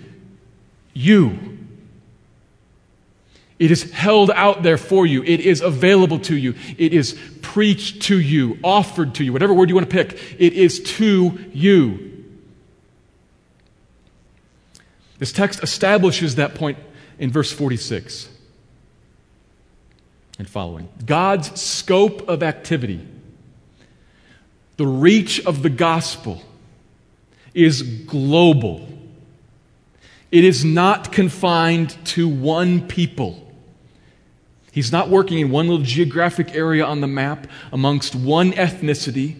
You. 0.94 1.58
It 3.62 3.70
is 3.70 3.92
held 3.92 4.32
out 4.32 4.64
there 4.64 4.78
for 4.80 5.06
you. 5.06 5.22
It 5.24 5.40
is 5.40 5.62
available 5.62 6.18
to 6.22 6.36
you. 6.36 6.56
It 6.80 6.94
is 6.94 7.18
preached 7.52 8.04
to 8.04 8.18
you, 8.18 8.58
offered 8.64 9.14
to 9.16 9.26
you, 9.26 9.34
whatever 9.34 9.54
word 9.54 9.68
you 9.68 9.76
want 9.76 9.90
to 9.90 9.94
pick. 9.94 10.40
It 10.40 10.54
is 10.54 10.80
to 10.98 11.38
you. 11.52 12.26
This 15.20 15.34
text 15.34 15.62
establishes 15.62 16.36
that 16.36 16.56
point 16.56 16.78
in 17.20 17.30
verse 17.30 17.52
46 17.52 18.30
and 20.40 20.50
following. 20.50 20.88
God's 21.06 21.60
scope 21.60 22.30
of 22.30 22.42
activity, 22.42 23.06
the 24.78 24.88
reach 24.88 25.46
of 25.46 25.62
the 25.62 25.70
gospel, 25.70 26.42
is 27.54 27.82
global. 27.82 28.88
It 30.32 30.46
is 30.46 30.64
not 30.64 31.12
confined 31.12 31.98
to 32.06 32.30
one 32.30 32.88
people. 32.88 33.51
He's 34.72 34.92
not 34.92 35.10
working 35.10 35.40
in 35.40 35.52
one 35.52 35.68
little 35.68 35.84
geographic 35.86 36.56
area 36.56 36.86
on 36.86 37.02
the 37.02 37.08
map 37.08 37.48
amongst 37.72 38.16
one 38.16 38.54
ethnicity. 38.54 39.36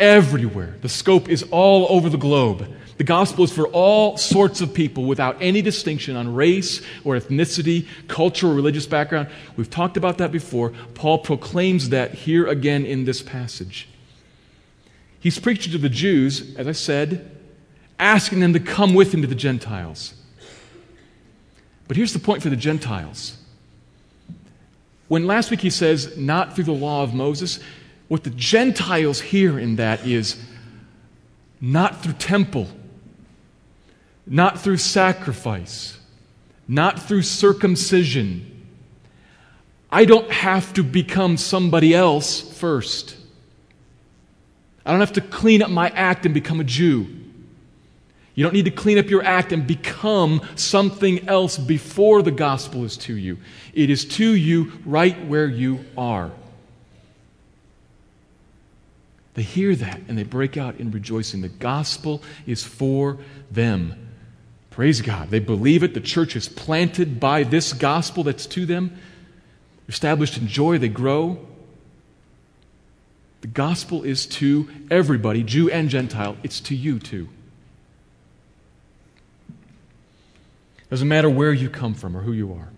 everywhere. 0.00 0.76
The 0.80 0.88
scope 0.88 1.28
is 1.28 1.42
all 1.50 1.86
over 1.90 2.08
the 2.08 2.16
globe. 2.16 2.66
The 2.96 3.04
gospel 3.04 3.44
is 3.44 3.52
for 3.52 3.66
all 3.68 4.16
sorts 4.16 4.60
of 4.60 4.74
people 4.74 5.04
without 5.04 5.36
any 5.40 5.62
distinction 5.62 6.16
on 6.16 6.34
race 6.34 6.82
or 7.04 7.16
ethnicity, 7.18 7.86
culture, 8.08 8.48
or 8.48 8.54
religious 8.54 8.86
background. 8.86 9.28
We've 9.56 9.70
talked 9.70 9.96
about 9.96 10.18
that 10.18 10.32
before. 10.32 10.72
Paul 10.94 11.18
proclaims 11.18 11.90
that 11.90 12.14
here 12.14 12.46
again 12.46 12.84
in 12.84 13.04
this 13.04 13.22
passage. 13.22 13.88
He's 15.18 15.38
preaching 15.38 15.72
to 15.72 15.78
the 15.78 15.88
Jews, 15.90 16.56
as 16.56 16.66
I 16.66 16.72
said, 16.72 17.30
asking 17.98 18.40
them 18.40 18.54
to 18.54 18.60
come 18.60 18.94
with 18.94 19.12
him 19.12 19.20
to 19.20 19.28
the 19.28 19.34
Gentiles. 19.34 20.14
But 21.88 21.96
here's 21.96 22.14
the 22.14 22.18
point 22.18 22.42
for 22.42 22.48
the 22.48 22.56
Gentiles. 22.56 23.36
When 25.10 25.26
last 25.26 25.50
week 25.50 25.60
he 25.60 25.70
says, 25.70 26.16
not 26.16 26.54
through 26.54 26.66
the 26.66 26.72
law 26.72 27.02
of 27.02 27.14
Moses, 27.14 27.58
what 28.06 28.22
the 28.22 28.30
Gentiles 28.30 29.20
hear 29.20 29.58
in 29.58 29.74
that 29.74 30.06
is 30.06 30.40
not 31.60 32.00
through 32.00 32.12
temple, 32.12 32.68
not 34.24 34.60
through 34.60 34.76
sacrifice, 34.76 35.98
not 36.68 37.02
through 37.02 37.22
circumcision. 37.22 38.68
I 39.90 40.04
don't 40.04 40.30
have 40.30 40.72
to 40.74 40.84
become 40.84 41.36
somebody 41.36 41.92
else 41.92 42.40
first. 42.40 43.16
I 44.86 44.92
don't 44.92 45.00
have 45.00 45.14
to 45.14 45.20
clean 45.20 45.60
up 45.60 45.70
my 45.70 45.88
act 45.88 46.24
and 46.24 46.32
become 46.32 46.60
a 46.60 46.64
Jew. 46.64 47.08
You 48.34 48.44
don't 48.44 48.52
need 48.52 48.66
to 48.66 48.70
clean 48.70 48.98
up 48.98 49.10
your 49.10 49.24
act 49.24 49.52
and 49.52 49.66
become 49.66 50.40
something 50.54 51.28
else 51.28 51.58
before 51.58 52.22
the 52.22 52.30
gospel 52.30 52.84
is 52.84 52.96
to 52.98 53.14
you. 53.14 53.38
It 53.74 53.90
is 53.90 54.04
to 54.04 54.34
you 54.34 54.72
right 54.84 55.26
where 55.26 55.46
you 55.46 55.84
are. 55.98 56.30
They 59.34 59.42
hear 59.42 59.74
that 59.76 60.00
and 60.08 60.18
they 60.18 60.22
break 60.22 60.56
out 60.56 60.76
in 60.76 60.90
rejoicing. 60.90 61.40
The 61.40 61.48
gospel 61.48 62.22
is 62.46 62.62
for 62.62 63.18
them. 63.50 64.08
Praise 64.70 65.00
God. 65.00 65.30
They 65.30 65.40
believe 65.40 65.82
it. 65.82 65.94
The 65.94 66.00
church 66.00 66.36
is 66.36 66.48
planted 66.48 67.20
by 67.20 67.42
this 67.42 67.72
gospel 67.72 68.24
that's 68.24 68.46
to 68.46 68.66
them. 68.66 68.96
Established 69.88 70.38
in 70.38 70.46
joy, 70.46 70.78
they 70.78 70.88
grow. 70.88 71.38
The 73.40 73.48
gospel 73.48 74.04
is 74.04 74.26
to 74.26 74.68
everybody, 74.90 75.42
Jew 75.42 75.70
and 75.70 75.88
Gentile. 75.88 76.36
It's 76.42 76.60
to 76.60 76.76
you 76.76 76.98
too. 76.98 77.28
Doesn't 80.90 81.08
matter 81.08 81.30
where 81.30 81.52
you 81.52 81.70
come 81.70 81.94
from 81.94 82.16
or 82.16 82.20
who 82.20 82.32
you 82.32 82.52
are. 82.52 82.68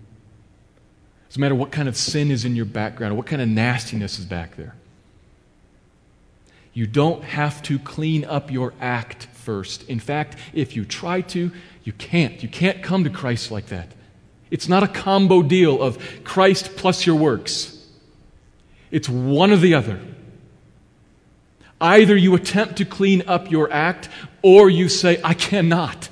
Doesn't 1.29 1.41
matter 1.41 1.55
what 1.55 1.73
kind 1.73 1.89
of 1.89 1.97
sin 1.97 2.31
is 2.31 2.45
in 2.45 2.55
your 2.55 2.67
background 2.67 3.15
or 3.15 3.17
what 3.17 3.27
kind 3.27 3.41
of 3.41 3.49
nastiness 3.49 4.19
is 4.19 4.27
back 4.27 4.57
there. 4.57 4.75
You 6.75 6.87
don't 6.87 7.25
have 7.25 7.63
to 7.63 7.79
clean 7.79 8.25
up 8.25 8.51
your 8.51 8.75
act 8.81 9.29
first. 9.33 9.89
In 9.89 9.99
fact, 9.99 10.37
if 10.53 10.77
you 10.77 10.85
try 10.85 11.23
to, 11.23 11.51
you 11.85 11.93
can't. 11.95 12.43
You 12.43 12.49
can't 12.49 12.83
come 12.83 13.05
to 13.05 13.11
Christ 13.11 13.51
like 13.51 13.67
that. 13.67 13.89
It's 14.51 14.69
not 14.69 14.83
a 14.83 14.89
combo 14.89 15.43
deal 15.43 15.81
of 15.81 15.99
Christ 16.25 16.77
plus 16.77 17.07
your 17.07 17.17
works, 17.17 17.79
it's 18.91 19.09
one 19.09 19.51
or 19.51 19.57
the 19.57 19.75
other. 19.75 19.99
Either 21.81 22.15
you 22.15 22.35
attempt 22.35 22.77
to 22.77 22.85
clean 22.85 23.23
up 23.27 23.51
your 23.51 23.73
act, 23.73 24.09
or 24.43 24.71
you 24.71 24.89
say, 24.89 25.19
I 25.25 25.35
cannot. 25.35 26.11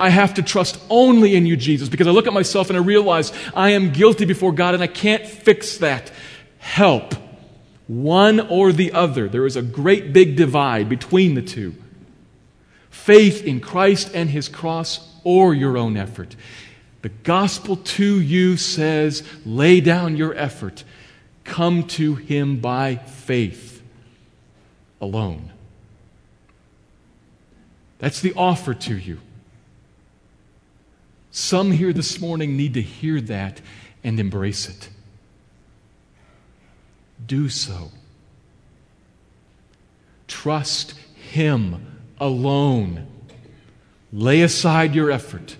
I 0.00 0.10
have 0.10 0.34
to 0.34 0.42
trust 0.42 0.80
only 0.88 1.34
in 1.34 1.46
you, 1.46 1.56
Jesus, 1.56 1.88
because 1.88 2.06
I 2.06 2.10
look 2.10 2.26
at 2.26 2.32
myself 2.32 2.70
and 2.70 2.76
I 2.76 2.82
realize 2.82 3.32
I 3.54 3.70
am 3.70 3.92
guilty 3.92 4.24
before 4.24 4.52
God 4.52 4.74
and 4.74 4.82
I 4.82 4.86
can't 4.86 5.26
fix 5.26 5.78
that. 5.78 6.12
Help. 6.58 7.14
One 7.88 8.38
or 8.38 8.72
the 8.72 8.92
other. 8.92 9.28
There 9.28 9.46
is 9.46 9.56
a 9.56 9.62
great 9.62 10.12
big 10.12 10.36
divide 10.36 10.88
between 10.88 11.34
the 11.34 11.42
two 11.42 11.74
faith 12.90 13.42
in 13.44 13.60
Christ 13.60 14.10
and 14.12 14.28
his 14.28 14.48
cross 14.48 15.08
or 15.24 15.54
your 15.54 15.78
own 15.78 15.96
effort. 15.96 16.36
The 17.00 17.08
gospel 17.08 17.76
to 17.76 18.20
you 18.20 18.56
says, 18.56 19.22
lay 19.46 19.80
down 19.80 20.16
your 20.16 20.34
effort. 20.34 20.84
Come 21.44 21.84
to 21.88 22.16
him 22.16 22.58
by 22.58 22.96
faith 22.96 23.82
alone. 25.00 25.52
That's 27.98 28.20
the 28.20 28.34
offer 28.34 28.74
to 28.74 28.96
you. 28.98 29.20
Some 31.30 31.72
here 31.72 31.92
this 31.92 32.20
morning 32.20 32.56
need 32.56 32.74
to 32.74 32.82
hear 32.82 33.20
that 33.22 33.60
and 34.02 34.18
embrace 34.18 34.68
it 34.68 34.88
do 37.26 37.48
so. 37.48 37.90
Trust 40.26 40.94
Him 41.14 42.00
alone. 42.18 43.06
Lay 44.12 44.42
aside 44.42 44.94
your 44.94 45.10
effort. 45.10 45.56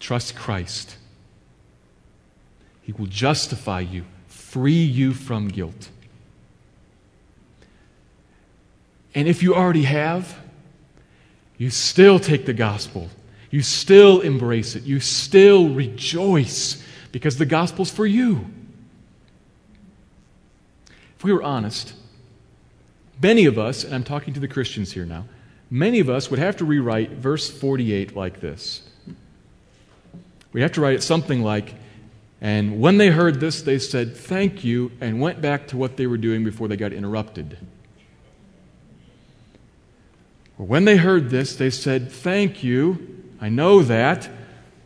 Trust 0.00 0.36
Christ. 0.36 0.96
He 2.82 2.92
will 2.92 3.06
justify 3.06 3.80
you, 3.80 4.04
free 4.26 4.82
you 4.82 5.12
from 5.14 5.48
guilt. 5.48 5.90
And 9.14 9.28
if 9.28 9.42
you 9.42 9.54
already 9.54 9.84
have, 9.84 10.38
you 11.58 11.70
still 11.70 12.18
take 12.18 12.46
the 12.46 12.52
gospel. 12.52 13.08
You 13.52 13.62
still 13.62 14.22
embrace 14.22 14.74
it. 14.76 14.84
You 14.84 14.98
still 14.98 15.68
rejoice 15.68 16.82
because 17.12 17.36
the 17.36 17.46
gospel's 17.46 17.90
for 17.90 18.06
you. 18.06 18.46
If 21.18 21.22
we 21.22 21.34
were 21.34 21.42
honest, 21.42 21.92
many 23.22 23.44
of 23.44 23.58
us, 23.58 23.84
and 23.84 23.94
I'm 23.94 24.04
talking 24.04 24.32
to 24.34 24.40
the 24.40 24.48
Christians 24.48 24.90
here 24.90 25.04
now, 25.04 25.26
many 25.70 26.00
of 26.00 26.08
us 26.08 26.30
would 26.30 26.38
have 26.38 26.56
to 26.56 26.64
rewrite 26.64 27.10
verse 27.10 27.50
48 27.50 28.16
like 28.16 28.40
this. 28.40 28.88
We 30.54 30.62
have 30.62 30.72
to 30.72 30.80
write 30.80 30.94
it 30.94 31.02
something 31.02 31.42
like, 31.42 31.74
and 32.40 32.80
when 32.80 32.96
they 32.96 33.10
heard 33.10 33.38
this, 33.38 33.60
they 33.60 33.78
said, 33.78 34.16
Thank 34.16 34.64
you, 34.64 34.92
and 34.98 35.20
went 35.20 35.42
back 35.42 35.68
to 35.68 35.76
what 35.76 35.98
they 35.98 36.06
were 36.06 36.16
doing 36.16 36.42
before 36.42 36.68
they 36.68 36.76
got 36.76 36.94
interrupted. 36.94 37.58
Or 40.58 40.66
when 40.66 40.86
they 40.86 40.96
heard 40.96 41.28
this, 41.28 41.54
they 41.54 41.70
said, 41.70 42.10
Thank 42.10 42.64
you, 42.64 43.21
I 43.42 43.48
know 43.48 43.82
that. 43.82 44.30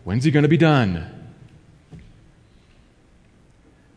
When's 0.05 0.25
he 0.25 0.31
going 0.31 0.45
to 0.45 0.49
be 0.49 0.57
done? 0.57 1.13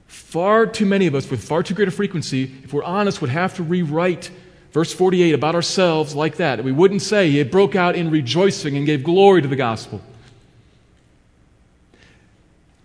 Far 0.05 0.67
too 0.67 0.85
many 0.85 1.07
of 1.07 1.15
us, 1.15 1.31
with 1.31 1.43
far 1.43 1.63
too 1.63 1.73
great 1.73 1.87
a 1.87 1.91
frequency, 1.91 2.43
if 2.63 2.73
we're 2.73 2.83
honest, 2.83 3.21
would 3.21 3.29
have 3.29 3.55
to 3.55 3.63
rewrite 3.63 4.29
verse 4.71 4.93
48 4.93 5.33
about 5.33 5.55
ourselves 5.55 6.13
like 6.13 6.35
that. 6.37 6.63
We 6.63 6.71
wouldn't 6.73 7.01
say 7.01 7.33
it 7.35 7.51
broke 7.51 7.75
out 7.75 7.95
in 7.95 8.11
rejoicing 8.11 8.75
and 8.75 8.85
gave 8.85 9.03
glory 9.03 9.41
to 9.41 9.47
the 9.47 9.55
gospel. 9.55 10.01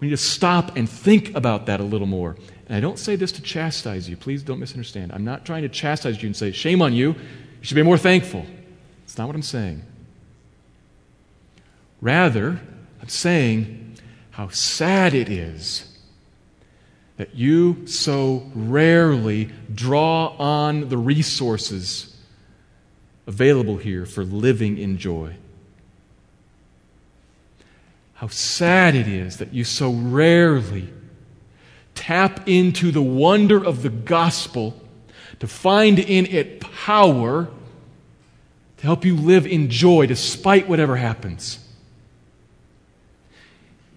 We 0.00 0.08
need 0.08 0.16
to 0.16 0.16
stop 0.16 0.76
and 0.76 0.88
think 0.88 1.34
about 1.34 1.66
that 1.66 1.80
a 1.80 1.84
little 1.84 2.06
more. 2.06 2.36
And 2.68 2.76
I 2.76 2.80
don't 2.80 2.98
say 2.98 3.16
this 3.16 3.32
to 3.32 3.42
chastise 3.42 4.08
you. 4.08 4.16
Please 4.16 4.42
don't 4.42 4.60
misunderstand. 4.60 5.12
I'm 5.12 5.24
not 5.24 5.44
trying 5.44 5.62
to 5.62 5.68
chastise 5.68 6.22
you 6.22 6.28
and 6.28 6.36
say, 6.36 6.52
shame 6.52 6.80
on 6.80 6.92
you. 6.92 7.10
You 7.10 7.16
should 7.62 7.74
be 7.74 7.82
more 7.82 7.98
thankful. 7.98 8.46
It's 9.04 9.18
not 9.18 9.26
what 9.26 9.34
I'm 9.34 9.42
saying. 9.42 9.82
Rather, 12.04 12.60
I'm 13.00 13.08
saying 13.08 13.96
how 14.32 14.50
sad 14.50 15.14
it 15.14 15.30
is 15.30 15.90
that 17.16 17.34
you 17.34 17.86
so 17.86 18.50
rarely 18.54 19.50
draw 19.74 20.36
on 20.36 20.90
the 20.90 20.98
resources 20.98 22.14
available 23.26 23.78
here 23.78 24.04
for 24.04 24.22
living 24.22 24.76
in 24.76 24.98
joy. 24.98 25.34
How 28.12 28.28
sad 28.28 28.94
it 28.94 29.08
is 29.08 29.38
that 29.38 29.54
you 29.54 29.64
so 29.64 29.90
rarely 29.90 30.92
tap 31.94 32.46
into 32.46 32.90
the 32.90 33.00
wonder 33.00 33.64
of 33.64 33.82
the 33.82 33.88
gospel 33.88 34.78
to 35.40 35.46
find 35.46 35.98
in 35.98 36.26
it 36.26 36.60
power 36.60 37.48
to 38.76 38.82
help 38.82 39.06
you 39.06 39.16
live 39.16 39.46
in 39.46 39.70
joy 39.70 40.04
despite 40.04 40.68
whatever 40.68 40.96
happens. 40.96 41.63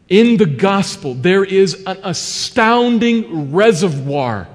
In 0.10 0.38
the 0.38 0.46
gospel, 0.46 1.14
there 1.14 1.44
is 1.44 1.84
an 1.86 1.98
astounding 2.04 3.52
reservoir 3.52 4.48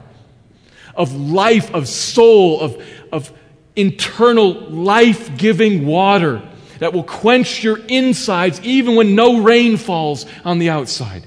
of 0.94 1.14
life, 1.14 1.74
of 1.74 1.88
soul, 1.88 2.60
of, 2.60 2.86
of 3.12 3.32
internal 3.76 4.52
life 4.52 5.36
giving 5.36 5.86
water 5.86 6.42
that 6.78 6.92
will 6.92 7.04
quench 7.04 7.62
your 7.62 7.78
insides 7.88 8.60
even 8.62 8.94
when 8.94 9.14
no 9.14 9.42
rain 9.42 9.76
falls 9.76 10.26
on 10.44 10.58
the 10.58 10.70
outside. 10.70 11.24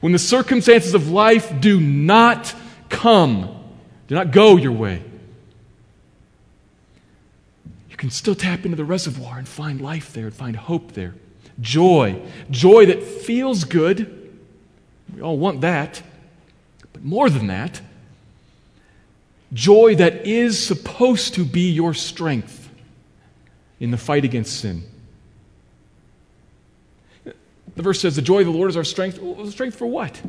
When 0.00 0.12
the 0.12 0.18
circumstances 0.18 0.94
of 0.94 1.10
life 1.10 1.60
do 1.60 1.78
not 1.80 2.54
come, 2.88 3.62
do 4.08 4.14
not 4.14 4.30
go 4.30 4.56
your 4.56 4.72
way, 4.72 5.02
you 7.90 7.96
can 7.96 8.10
still 8.10 8.34
tap 8.34 8.64
into 8.64 8.76
the 8.76 8.84
reservoir 8.84 9.38
and 9.38 9.46
find 9.46 9.80
life 9.80 10.12
there 10.12 10.26
and 10.26 10.34
find 10.34 10.56
hope 10.56 10.92
there. 10.92 11.14
Joy. 11.60 12.20
Joy 12.50 12.86
that 12.86 13.02
feels 13.02 13.64
good. 13.64 14.16
We 15.14 15.22
all 15.22 15.38
want 15.38 15.60
that. 15.60 16.02
But 16.92 17.04
more 17.04 17.28
than 17.28 17.48
that, 17.48 17.80
Joy 19.52 19.96
that 19.96 20.26
is 20.26 20.64
supposed 20.64 21.34
to 21.34 21.44
be 21.44 21.70
your 21.70 21.92
strength 21.92 22.70
in 23.80 23.90
the 23.90 23.96
fight 23.96 24.24
against 24.24 24.60
sin. 24.60 24.84
The 27.24 27.82
verse 27.82 28.00
says, 28.00 28.14
The 28.14 28.22
joy 28.22 28.40
of 28.40 28.46
the 28.46 28.52
Lord 28.52 28.70
is 28.70 28.76
our 28.76 28.84
strength. 28.84 29.18
Well, 29.20 29.46
strength 29.46 29.76
for 29.76 29.86
what? 29.86 30.20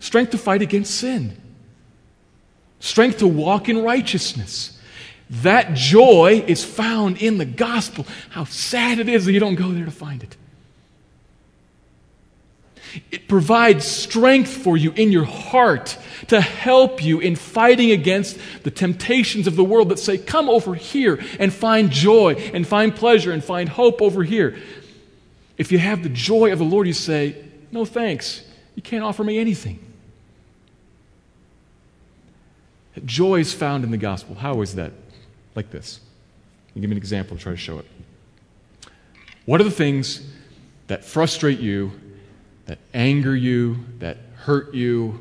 Strength 0.00 0.30
to 0.30 0.38
fight 0.38 0.62
against 0.62 0.94
sin, 0.94 1.36
strength 2.80 3.18
to 3.18 3.26
walk 3.26 3.68
in 3.68 3.82
righteousness. 3.82 4.79
That 5.30 5.74
joy 5.74 6.44
is 6.46 6.64
found 6.64 7.18
in 7.18 7.38
the 7.38 7.44
gospel. 7.44 8.04
How 8.30 8.44
sad 8.44 8.98
it 8.98 9.08
is 9.08 9.24
that 9.26 9.32
you 9.32 9.38
don't 9.38 9.54
go 9.54 9.70
there 9.70 9.84
to 9.84 9.90
find 9.90 10.22
it. 10.24 10.36
It 13.12 13.28
provides 13.28 13.86
strength 13.86 14.50
for 14.50 14.76
you 14.76 14.90
in 14.90 15.12
your 15.12 15.24
heart 15.24 15.96
to 16.26 16.40
help 16.40 17.04
you 17.04 17.20
in 17.20 17.36
fighting 17.36 17.92
against 17.92 18.38
the 18.64 18.72
temptations 18.72 19.46
of 19.46 19.54
the 19.54 19.62
world 19.62 19.90
that 19.90 20.00
say, 20.00 20.18
Come 20.18 20.48
over 20.48 20.74
here 20.74 21.20
and 21.38 21.52
find 21.52 21.92
joy 21.92 22.34
and 22.52 22.66
find 22.66 22.94
pleasure 22.94 23.30
and 23.30 23.44
find 23.44 23.68
hope 23.68 24.02
over 24.02 24.24
here. 24.24 24.58
If 25.56 25.70
you 25.70 25.78
have 25.78 26.02
the 26.02 26.08
joy 26.08 26.52
of 26.52 26.58
the 26.58 26.64
Lord, 26.64 26.88
you 26.88 26.92
say, 26.92 27.36
No 27.70 27.84
thanks. 27.84 28.42
You 28.74 28.82
can't 28.82 29.04
offer 29.04 29.22
me 29.22 29.38
anything. 29.38 29.78
Joy 33.04 33.38
is 33.38 33.54
found 33.54 33.84
in 33.84 33.92
the 33.92 33.96
gospel. 33.96 34.34
How 34.34 34.60
is 34.62 34.74
that? 34.74 34.92
Like 35.54 35.70
this. 35.70 36.00
I'll 36.74 36.80
give 36.80 36.90
me 36.90 36.94
an 36.94 36.98
example 36.98 37.36
to 37.36 37.42
try 37.42 37.52
to 37.52 37.58
show 37.58 37.78
it. 37.78 37.86
What 39.46 39.60
are 39.60 39.64
the 39.64 39.70
things 39.70 40.22
that 40.86 41.04
frustrate 41.04 41.60
you, 41.60 41.92
that 42.66 42.78
anger 42.94 43.34
you, 43.34 43.84
that 43.98 44.18
hurt 44.36 44.74
you? 44.74 45.18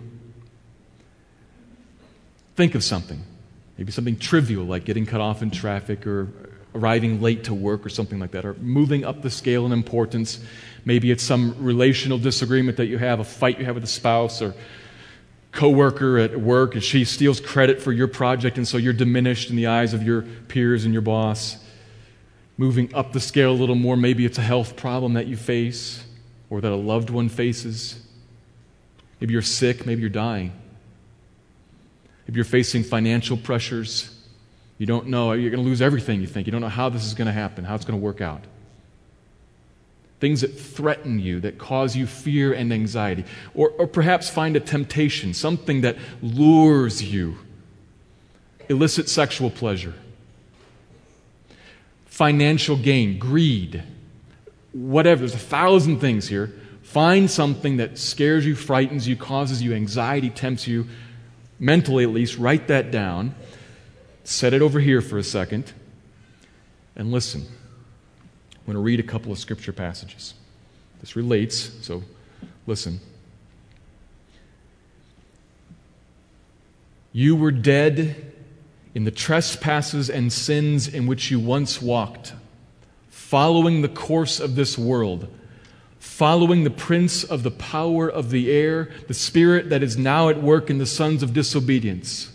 Think 2.55 2.75
of 2.75 2.83
something. 2.83 3.23
Maybe 3.77 3.91
something 3.91 4.17
trivial 4.17 4.65
like 4.65 4.85
getting 4.85 5.05
cut 5.05 5.21
off 5.21 5.41
in 5.41 5.51
traffic 5.51 6.05
or 6.05 6.27
arriving 6.75 7.21
late 7.21 7.45
to 7.45 7.53
work 7.53 7.85
or 7.85 7.89
something 7.89 8.19
like 8.19 8.31
that, 8.31 8.45
or 8.45 8.53
moving 8.55 9.03
up 9.03 9.21
the 9.21 9.29
scale 9.29 9.65
in 9.65 9.71
importance. 9.71 10.39
Maybe 10.85 11.11
it's 11.11 11.23
some 11.23 11.55
relational 11.63 12.17
disagreement 12.17 12.77
that 12.77 12.85
you 12.85 12.97
have, 12.97 13.19
a 13.19 13.23
fight 13.23 13.59
you 13.59 13.65
have 13.65 13.75
with 13.75 13.83
a 13.83 13.87
spouse 13.87 14.41
or 14.41 14.53
coworker 15.51 16.17
at 16.17 16.39
work, 16.39 16.75
and 16.75 16.83
she 16.83 17.05
steals 17.05 17.39
credit 17.39 17.81
for 17.81 17.91
your 17.91 18.07
project, 18.07 18.57
and 18.57 18.67
so 18.67 18.77
you're 18.77 18.93
diminished 18.93 19.49
in 19.49 19.55
the 19.55 19.67
eyes 19.67 19.93
of 19.93 20.03
your 20.03 20.21
peers 20.47 20.85
and 20.85 20.93
your 20.93 21.01
boss. 21.01 21.57
Moving 22.57 22.93
up 22.93 23.13
the 23.13 23.19
scale 23.19 23.51
a 23.51 23.53
little 23.53 23.75
more, 23.75 23.95
maybe 23.95 24.25
it's 24.25 24.37
a 24.37 24.43
health 24.43 24.75
problem 24.75 25.13
that 25.13 25.27
you 25.27 25.37
face 25.37 26.05
or 26.49 26.61
that 26.61 26.71
a 26.71 26.75
loved 26.75 27.09
one 27.09 27.29
faces. 27.29 28.05
Maybe 29.19 29.33
you're 29.33 29.41
sick, 29.41 29.85
maybe 29.85 30.01
you're 30.01 30.09
dying. 30.09 30.51
Maybe 32.27 32.37
you're 32.37 32.45
facing 32.45 32.83
financial 32.83 33.37
pressures 33.37 34.19
you 34.79 34.85
don't 34.85 35.07
know. 35.07 35.33
You're 35.33 35.51
going 35.51 35.61
to 35.61 35.69
lose 35.69 35.81
everything, 35.81 36.21
you 36.21 36.27
think. 36.27 36.47
You 36.47 36.51
don't 36.51 36.61
know 36.61 36.69
how 36.69 36.89
this 36.89 37.05
is 37.05 37.13
going 37.13 37.27
to 37.27 37.33
happen, 37.33 37.65
how 37.65 37.75
it's 37.75 37.85
going 37.85 37.99
to 37.99 38.03
work 38.03 38.21
out. 38.21 38.41
Things 40.19 40.41
that 40.41 40.59
threaten 40.59 41.19
you, 41.19 41.39
that 41.41 41.57
cause 41.57 41.95
you 41.95 42.05
fear 42.05 42.53
and 42.53 42.73
anxiety. 42.73 43.23
Or, 43.53 43.69
or 43.71 43.87
perhaps 43.87 44.29
find 44.29 44.55
a 44.55 44.59
temptation, 44.59 45.33
something 45.33 45.81
that 45.81 45.97
lures 46.21 47.01
you. 47.01 47.37
Illicit 48.67 49.09
sexual 49.09 49.49
pleasure, 49.49 49.95
financial 52.05 52.75
gain, 52.75 53.17
greed, 53.17 53.83
whatever. 54.73 55.21
There's 55.21 55.33
a 55.33 55.37
thousand 55.39 55.99
things 55.99 56.27
here. 56.27 56.53
Find 56.83 57.31
something 57.31 57.77
that 57.77 57.97
scares 57.97 58.45
you, 58.45 58.53
frightens 58.55 59.07
you, 59.07 59.15
causes 59.15 59.63
you 59.63 59.73
anxiety, 59.73 60.29
tempts 60.29 60.67
you, 60.67 60.87
mentally 61.59 62.03
at 62.03 62.11
least. 62.11 62.37
Write 62.37 62.67
that 62.67 62.91
down 62.91 63.33
set 64.29 64.53
it 64.53 64.61
over 64.61 64.79
here 64.79 65.01
for 65.01 65.17
a 65.17 65.23
second 65.23 65.73
and 66.95 67.11
listen. 67.11 67.47
I'm 68.69 68.75
going 68.75 68.83
to 68.83 68.85
read 68.85 68.99
a 68.99 69.03
couple 69.03 69.31
of 69.31 69.39
scripture 69.39 69.73
passages. 69.73 70.35
This 70.99 71.15
relates, 71.15 71.71
so 71.83 72.03
listen. 72.67 72.99
You 77.11 77.35
were 77.35 77.49
dead 77.49 78.31
in 78.93 79.05
the 79.05 79.11
trespasses 79.11 80.07
and 80.07 80.31
sins 80.31 80.87
in 80.87 81.07
which 81.07 81.31
you 81.31 81.39
once 81.39 81.81
walked, 81.81 82.33
following 83.09 83.81
the 83.81 83.89
course 83.89 84.39
of 84.39 84.53
this 84.53 84.77
world, 84.77 85.27
following 85.97 86.63
the 86.63 86.69
prince 86.69 87.23
of 87.23 87.41
the 87.41 87.49
power 87.49 88.07
of 88.07 88.29
the 88.29 88.51
air, 88.51 88.91
the 89.07 89.15
spirit 89.15 89.71
that 89.71 89.81
is 89.81 89.97
now 89.97 90.29
at 90.29 90.43
work 90.43 90.69
in 90.69 90.77
the 90.77 90.85
sons 90.85 91.23
of 91.23 91.33
disobedience 91.33 92.31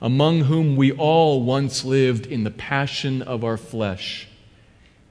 among 0.00 0.42
whom 0.42 0.76
we 0.76 0.92
all 0.92 1.42
once 1.42 1.84
lived 1.84 2.24
in 2.24 2.44
the 2.44 2.50
passion 2.50 3.20
of 3.20 3.42
our 3.42 3.56
flesh, 3.56 4.27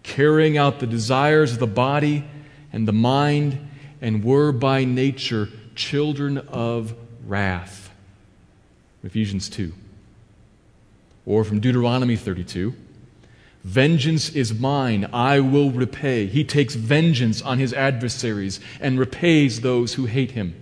carrying 0.08 0.58
out 0.58 0.80
the 0.80 0.88
desires 0.88 1.52
of 1.52 1.60
the 1.60 1.68
body 1.68 2.24
and 2.72 2.88
the 2.88 2.94
mind, 2.94 3.60
and 4.02 4.24
were 4.24 4.52
by 4.52 4.84
nature 4.84 5.50
children 5.76 6.38
of 6.38 6.96
wrath. 7.26 7.92
Ephesians 9.04 9.50
2. 9.50 9.74
Or 11.26 11.44
from 11.44 11.60
Deuteronomy 11.60 12.16
32. 12.16 12.74
Vengeance 13.64 14.30
is 14.30 14.58
mine, 14.58 15.10
I 15.12 15.40
will 15.42 15.72
repay. 15.72 16.28
He 16.28 16.44
takes 16.44 16.76
vengeance 16.76 17.42
on 17.42 17.60
his 17.60 17.74
adversaries 17.74 18.60
and 18.80 18.98
repays 18.98 19.62
those 19.62 19.96
who 19.96 20.06
hate 20.06 20.32
him. 20.32 20.56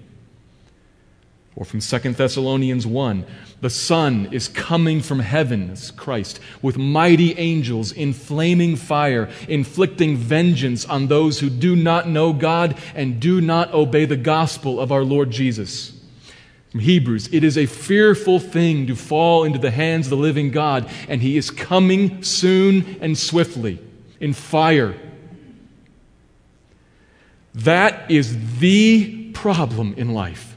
Or 1.56 1.64
from 1.64 1.80
2 1.80 2.00
Thessalonians 2.14 2.86
1 2.86 3.26
The 3.62 3.70
Son 3.70 4.28
is 4.32 4.50
coming 4.50 5.02
from 5.02 5.20
heaven, 5.20 5.70
as 5.72 5.92
Christ, 5.92 6.40
with 6.62 6.78
mighty 6.78 7.38
angels 7.38 7.92
in 7.92 8.14
flaming 8.14 8.76
fire, 8.76 9.30
inflicting 9.48 10.18
vengeance 10.18 10.86
on 10.86 11.08
those 11.08 11.40
who 11.40 11.50
do 11.50 11.76
not 11.76 12.10
know 12.10 12.34
God 12.34 12.78
and 12.94 13.20
do 13.20 13.40
not 13.40 13.74
obey 13.74 14.06
the 14.06 14.18
gospel 14.18 14.80
of 14.80 14.92
our 14.92 15.04
Lord 15.04 15.32
Jesus. 15.32 15.94
From 16.72 16.82
Hebrews, 16.82 17.30
it 17.32 17.46
is 17.46 17.58
a 17.58 17.68
fearful 17.68 18.40
thing 18.42 18.88
to 18.88 18.96
fall 18.96 19.46
into 19.46 19.60
the 19.60 19.72
hands 19.72 20.08
of 20.08 20.10
the 20.10 20.18
living 20.18 20.52
God, 20.52 20.90
and 21.08 21.22
He 21.22 21.38
is 21.38 21.50
coming 21.50 22.22
soon 22.22 22.98
and 23.00 23.18
swiftly 23.18 23.80
in 24.20 24.34
fire. 24.34 25.00
That 27.54 28.12
is 28.12 28.58
the 28.60 29.32
problem 29.32 29.94
in 29.96 30.14
life. 30.14 30.55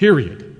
Period. 0.00 0.56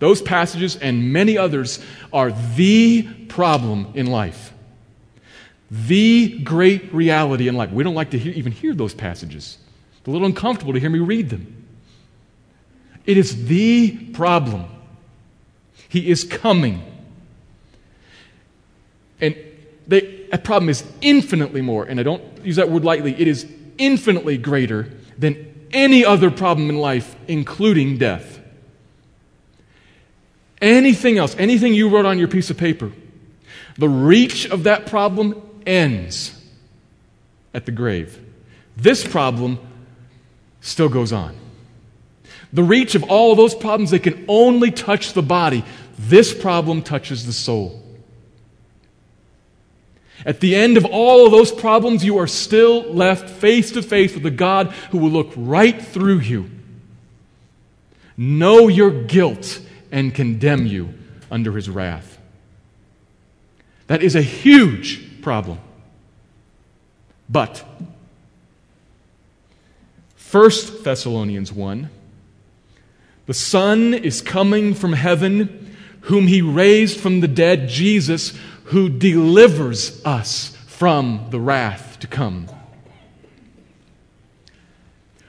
Those 0.00 0.20
passages 0.20 0.74
and 0.74 1.12
many 1.12 1.38
others 1.38 1.78
are 2.12 2.32
the 2.56 3.02
problem 3.28 3.92
in 3.94 4.06
life. 4.06 4.52
The 5.70 6.40
great 6.40 6.92
reality 6.92 7.46
in 7.46 7.54
life. 7.54 7.70
We 7.70 7.84
don't 7.84 7.94
like 7.94 8.10
to 8.10 8.18
hear, 8.18 8.32
even 8.32 8.50
hear 8.50 8.74
those 8.74 8.92
passages. 8.92 9.58
It's 10.00 10.08
a 10.08 10.10
little 10.10 10.26
uncomfortable 10.26 10.72
to 10.72 10.80
hear 10.80 10.90
me 10.90 10.98
read 10.98 11.30
them. 11.30 11.64
It 13.04 13.18
is 13.18 13.46
the 13.46 13.96
problem. 14.08 14.64
He 15.88 16.10
is 16.10 16.24
coming. 16.24 16.82
And 19.20 19.36
they, 19.86 20.26
that 20.32 20.42
problem 20.42 20.70
is 20.70 20.82
infinitely 21.02 21.62
more, 21.62 21.84
and 21.84 22.00
I 22.00 22.02
don't 22.02 22.44
use 22.44 22.56
that 22.56 22.68
word 22.68 22.84
lightly, 22.84 23.14
it 23.16 23.28
is 23.28 23.46
infinitely 23.78 24.38
greater 24.38 24.90
than 25.16 25.55
any 25.76 26.04
other 26.04 26.30
problem 26.30 26.70
in 26.70 26.78
life, 26.78 27.14
including 27.28 27.98
death. 27.98 28.40
Anything 30.62 31.18
else, 31.18 31.36
anything 31.38 31.74
you 31.74 31.90
wrote 31.90 32.06
on 32.06 32.18
your 32.18 32.28
piece 32.28 32.48
of 32.48 32.56
paper, 32.56 32.90
the 33.76 33.88
reach 33.88 34.46
of 34.46 34.64
that 34.64 34.86
problem 34.86 35.40
ends 35.66 36.34
at 37.52 37.66
the 37.66 37.72
grave. 37.72 38.18
This 38.74 39.06
problem 39.06 39.58
still 40.62 40.88
goes 40.88 41.12
on. 41.12 41.36
The 42.54 42.62
reach 42.62 42.94
of 42.94 43.04
all 43.04 43.32
of 43.32 43.36
those 43.36 43.54
problems, 43.54 43.90
they 43.90 43.98
can 43.98 44.24
only 44.28 44.70
touch 44.70 45.12
the 45.12 45.22
body. 45.22 45.62
This 45.98 46.32
problem 46.32 46.80
touches 46.80 47.26
the 47.26 47.32
soul. 47.34 47.82
At 50.26 50.40
the 50.40 50.56
end 50.56 50.76
of 50.76 50.84
all 50.84 51.24
of 51.24 51.30
those 51.30 51.52
problems, 51.52 52.04
you 52.04 52.18
are 52.18 52.26
still 52.26 52.82
left 52.92 53.30
face 53.30 53.70
to 53.70 53.82
face 53.82 54.12
with 54.12 54.26
a 54.26 54.30
God 54.30 54.72
who 54.90 54.98
will 54.98 55.10
look 55.10 55.32
right 55.36 55.80
through 55.80 56.18
you, 56.18 56.50
know 58.16 58.66
your 58.66 58.90
guilt, 59.04 59.60
and 59.92 60.12
condemn 60.12 60.66
you 60.66 60.92
under 61.30 61.52
his 61.52 61.70
wrath. 61.70 62.18
That 63.86 64.02
is 64.02 64.16
a 64.16 64.22
huge 64.22 65.22
problem. 65.22 65.60
But 67.28 67.64
1 70.32 70.50
Thessalonians 70.82 71.52
1 71.52 71.90
the 73.26 73.34
Son 73.34 73.92
is 73.92 74.22
coming 74.22 74.72
from 74.72 74.92
heaven, 74.92 75.74
whom 76.02 76.28
he 76.28 76.42
raised 76.42 76.98
from 76.98 77.20
the 77.20 77.28
dead, 77.28 77.68
Jesus, 77.68 78.32
who 78.66 78.88
delivers 78.88 80.04
us 80.04 80.56
from 80.66 81.26
the 81.30 81.38
wrath 81.38 81.98
to 82.00 82.06
come. 82.06 82.48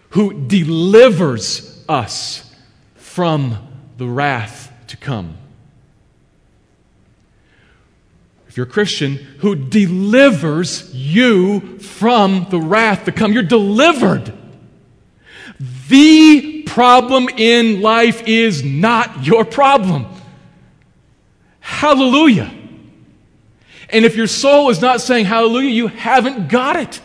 Who 0.09 0.47
delivers 0.47 1.85
us 1.87 2.53
from 2.95 3.57
the 3.97 4.07
wrath 4.07 4.71
to 4.87 4.97
come. 4.97 5.37
If 8.47 8.57
you're 8.57 8.65
a 8.65 8.69
Christian 8.69 9.15
who 9.39 9.55
delivers 9.55 10.93
you 10.95 11.77
from 11.77 12.47
the 12.49 12.59
wrath 12.59 13.05
to 13.05 13.11
come, 13.11 13.33
you're 13.33 13.43
delivered. 13.43 14.33
The 15.89 16.63
problem 16.63 17.29
in 17.29 17.81
life 17.81 18.27
is 18.27 18.63
not 18.63 19.25
your 19.25 19.45
problem. 19.45 20.07
Hallelujah. 21.59 22.56
And 23.89 24.05
if 24.05 24.15
your 24.15 24.27
soul 24.27 24.69
is 24.69 24.81
not 24.81 25.01
saying 25.01 25.25
hallelujah, 25.25 25.69
you 25.69 25.87
haven't 25.87 26.49
got 26.49 26.75
it. 26.75 27.01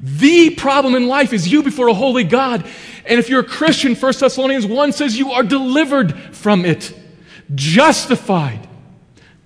The 0.00 0.50
problem 0.50 0.94
in 0.94 1.06
life 1.08 1.32
is 1.32 1.48
you 1.48 1.62
before 1.62 1.88
a 1.88 1.94
holy 1.94 2.24
God. 2.24 2.66
And 3.06 3.18
if 3.18 3.30
you're 3.30 3.40
a 3.40 3.44
Christian, 3.44 3.94
1 3.94 4.12
Thessalonians 4.20 4.66
1 4.66 4.92
says 4.92 5.18
you 5.18 5.32
are 5.32 5.42
delivered 5.42 6.14
from 6.34 6.66
it, 6.66 6.94
justified, 7.54 8.68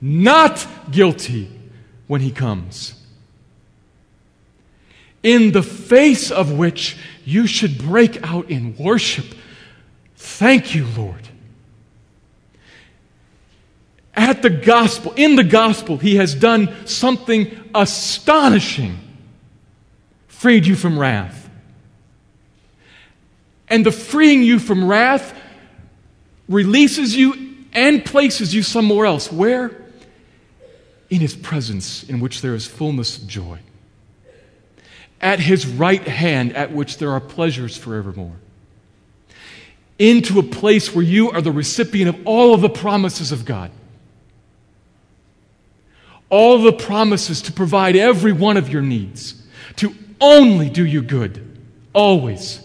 not 0.01 0.67
guilty 0.91 1.49
when 2.09 2.21
he 2.21 2.33
comes. 2.33 2.95
In 5.23 5.53
the 5.53 5.63
face 5.63 6.33
of 6.33 6.53
which 6.53 6.97
you 7.25 7.47
should 7.47 7.79
break 7.79 8.21
out 8.27 8.51
in 8.51 8.77
worship. 8.77 9.27
Thank 10.17 10.75
you, 10.75 10.87
Lord. 10.97 11.28
At 14.19 14.43
the 14.43 14.51
gospel, 14.51 15.13
in 15.15 15.37
the 15.37 15.45
gospel, 15.45 15.97
he 15.97 16.17
has 16.17 16.35
done 16.35 16.75
something 16.87 17.57
astonishing 17.73 18.99
freed 20.27 20.67
you 20.67 20.75
from 20.75 20.99
wrath. 20.99 21.49
And 23.69 23.87
the 23.87 23.93
freeing 23.93 24.43
you 24.43 24.59
from 24.59 24.89
wrath 24.89 25.33
releases 26.49 27.15
you 27.15 27.55
and 27.73 28.05
places 28.05 28.53
you 28.53 28.65
somewhere 28.65 29.07
else. 29.07 29.31
Where? 29.31 29.85
In 31.11 31.21
his 31.21 31.37
presence, 31.37 32.03
in 32.03 32.19
which 32.19 32.41
there 32.41 32.57
is 32.57 32.67
fullness 32.67 33.19
of 33.19 33.29
joy. 33.29 33.61
At 35.21 35.39
his 35.39 35.65
right 35.65 36.07
hand, 36.09 36.57
at 36.57 36.73
which 36.73 36.99
there 36.99 37.13
are 37.13 37.21
pleasures 37.21 37.77
forevermore. 37.77 38.35
Into 39.97 40.41
a 40.41 40.43
place 40.43 40.93
where 40.93 41.05
you 41.05 41.31
are 41.31 41.41
the 41.41 41.53
recipient 41.53 42.09
of 42.09 42.27
all 42.27 42.53
of 42.53 42.63
the 42.63 42.69
promises 42.69 43.31
of 43.31 43.45
God. 43.45 43.71
All 46.31 46.63
the 46.63 46.73
promises 46.73 47.43
to 47.43 47.53
provide 47.53 47.97
every 47.97 48.33
one 48.33 48.57
of 48.57 48.69
your 48.69 48.83
needs, 48.83 49.43
to 49.77 49.95
only 50.21 50.69
do 50.69 50.85
you 50.85 51.01
good, 51.01 51.59
always. 51.93 52.63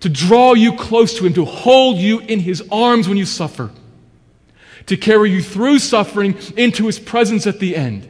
To 0.00 0.08
draw 0.08 0.54
you 0.54 0.76
close 0.76 1.16
to 1.18 1.26
Him, 1.26 1.34
to 1.34 1.44
hold 1.44 1.98
you 1.98 2.20
in 2.20 2.40
His 2.40 2.62
arms 2.70 3.08
when 3.08 3.16
you 3.16 3.24
suffer, 3.24 3.70
to 4.86 4.96
carry 4.96 5.30
you 5.30 5.42
through 5.42 5.78
suffering 5.78 6.36
into 6.56 6.86
His 6.86 6.98
presence 6.98 7.46
at 7.46 7.60
the 7.60 7.76
end, 7.76 8.06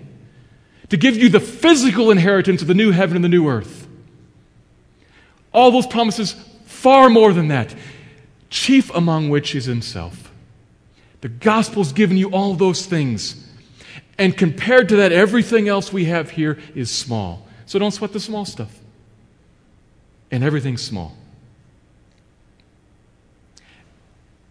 to 0.88 0.96
give 0.96 1.16
you 1.16 1.28
the 1.28 1.40
physical 1.40 2.10
inheritance 2.10 2.62
of 2.62 2.68
the 2.68 2.74
new 2.74 2.90
heaven 2.90 3.16
and 3.16 3.24
the 3.24 3.28
new 3.28 3.48
earth. 3.48 3.86
All 5.52 5.70
those 5.70 5.86
promises, 5.86 6.32
far 6.64 7.08
more 7.10 7.32
than 7.32 7.48
that, 7.48 7.74
chief 8.50 8.90
among 8.94 9.28
which 9.28 9.54
is 9.54 9.66
Himself. 9.66 10.32
The 11.20 11.28
gospel's 11.28 11.92
given 11.92 12.16
you 12.16 12.30
all 12.30 12.54
those 12.54 12.86
things. 12.86 13.46
And 14.20 14.36
compared 14.36 14.90
to 14.90 14.96
that, 14.96 15.12
everything 15.12 15.66
else 15.66 15.94
we 15.94 16.04
have 16.04 16.28
here 16.28 16.58
is 16.74 16.90
small. 16.90 17.46
So 17.64 17.78
don't 17.78 17.90
sweat 17.90 18.12
the 18.12 18.20
small 18.20 18.44
stuff. 18.44 18.78
And 20.30 20.44
everything's 20.44 20.82
small. 20.82 21.16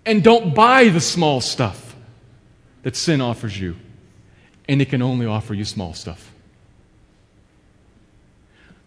And 0.08 0.24
don't 0.24 0.56
buy 0.56 0.90
the 0.90 1.00
small 1.00 1.40
stuff 1.40 1.96
that 2.82 2.96
sin 2.96 3.22
offers 3.22 3.60
you. 3.60 3.76
And 4.68 4.82
it 4.82 4.90
can 4.90 5.04
only 5.04 5.28
offer 5.28 5.54
you 5.54 5.66
small 5.66 5.94
stuff. 5.94 6.32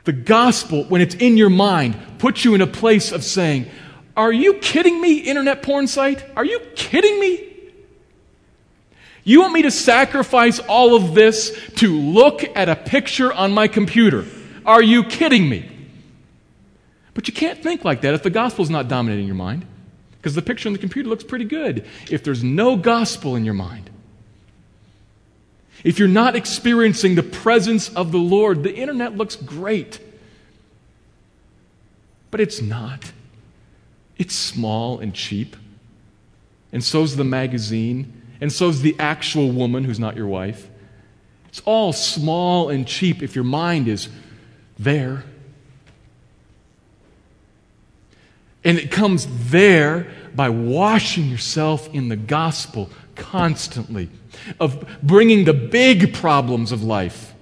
The 0.03 0.13
gospel, 0.13 0.83
when 0.87 1.01
it's 1.01 1.15
in 1.15 1.37
your 1.37 1.51
mind, 1.51 1.97
puts 2.19 2.45
you 2.45 2.57
in 2.57 2.61
a 2.61 2.67
place 2.67 3.13
of 3.13 3.23
saying, 3.23 3.67
Are 4.17 4.33
you 4.33 4.55
kidding 4.55 5.01
me, 5.01 5.19
internet 5.19 5.63
porn 5.63 5.87
site? 5.87 6.25
Are 6.35 6.45
you 6.45 6.59
kidding 6.75 7.21
me? 7.21 7.52
You 9.25 9.41
want 9.41 9.53
me 9.53 9.63
to 9.63 9.71
sacrifice 9.71 10.59
all 10.59 10.95
of 10.95 11.15
this 11.15 11.57
to 11.77 11.97
look 11.97 12.43
at 12.57 12.69
a 12.69 12.77
picture 12.77 13.33
on 13.33 13.53
my 13.53 13.69
computer? 13.69 14.27
Are 14.67 14.83
you 14.83 15.05
kidding 15.05 15.49
me? 15.49 15.69
But 17.15 17.29
you 17.29 17.35
can't 17.35 17.63
think 17.63 17.85
like 17.85 18.01
that 18.01 18.15
if 18.15 18.23
the 18.23 18.31
gospel 18.31 18.63
is 18.63 18.71
not 18.71 18.89
dominating 18.89 19.27
your 19.27 19.37
mind, 19.37 19.67
because 20.17 20.35
the 20.35 20.43
picture 20.43 20.69
on 20.69 20.73
the 20.73 20.79
computer 20.79 21.09
looks 21.09 21.25
pretty 21.25 21.45
good 21.45 21.87
if 22.11 22.25
there's 22.25 22.43
no 22.43 22.77
gospel 22.77 23.37
in 23.37 23.45
your 23.45 23.55
mind. 23.55 23.91
If 25.85 25.99
you're 25.99 26.09
not 26.09 26.37
experiencing 26.37 27.17
the 27.17 27.23
presence 27.23 27.89
of 27.95 28.13
the 28.13 28.19
Lord, 28.19 28.63
the 28.63 28.75
internet 28.75 29.17
looks 29.17 29.37
great. 29.37 29.99
But 32.31 32.41
it's 32.41 32.63
not. 32.63 33.13
It's 34.17 34.35
small 34.35 35.01
and 35.01 35.13
cheap. 35.13 35.57
And 36.73 36.83
so's 36.83 37.17
the 37.17 37.25
magazine 37.25 38.22
and 38.43 38.53
so's 38.53 38.83
the 38.83 38.97
actual 38.99 39.53
woman 39.53 39.85
who's 39.85 40.01
not 40.01 40.17
your 40.17 40.27
wife. 40.27 40.69
It's 41.49 41.63
all 41.65 41.93
small 41.93 42.71
and 42.71 42.89
cheap 42.89 43.23
if 43.23 43.37
your 43.37 43.45
mind 43.45 43.87
is 43.87 44.09
there. 44.77 45.23
And 48.65 48.79
it 48.79 48.91
comes 48.91 49.29
there 49.51 50.09
by 50.35 50.49
washing 50.49 51.29
yourself 51.29 51.89
in 51.95 52.09
the 52.09 52.17
gospel 52.17 52.91
constantly, 53.15 54.09
of 54.59 54.85
bringing 55.05 55.45
the 55.45 55.55
big 55.55 56.13
problems 56.13 56.73
of 56.73 56.83
life, 56.83 57.35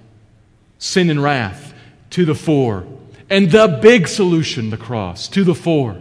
sin 0.77 1.09
and 1.09 1.23
wrath, 1.23 1.73
to 2.11 2.25
the 2.25 2.35
fore, 2.35 2.85
and 3.27 3.49
the 3.49 3.79
big 3.81 4.07
solution, 4.07 4.69
the 4.69 4.77
cross, 4.77 5.27
to 5.29 5.43
the 5.43 5.55
fore. 5.55 5.99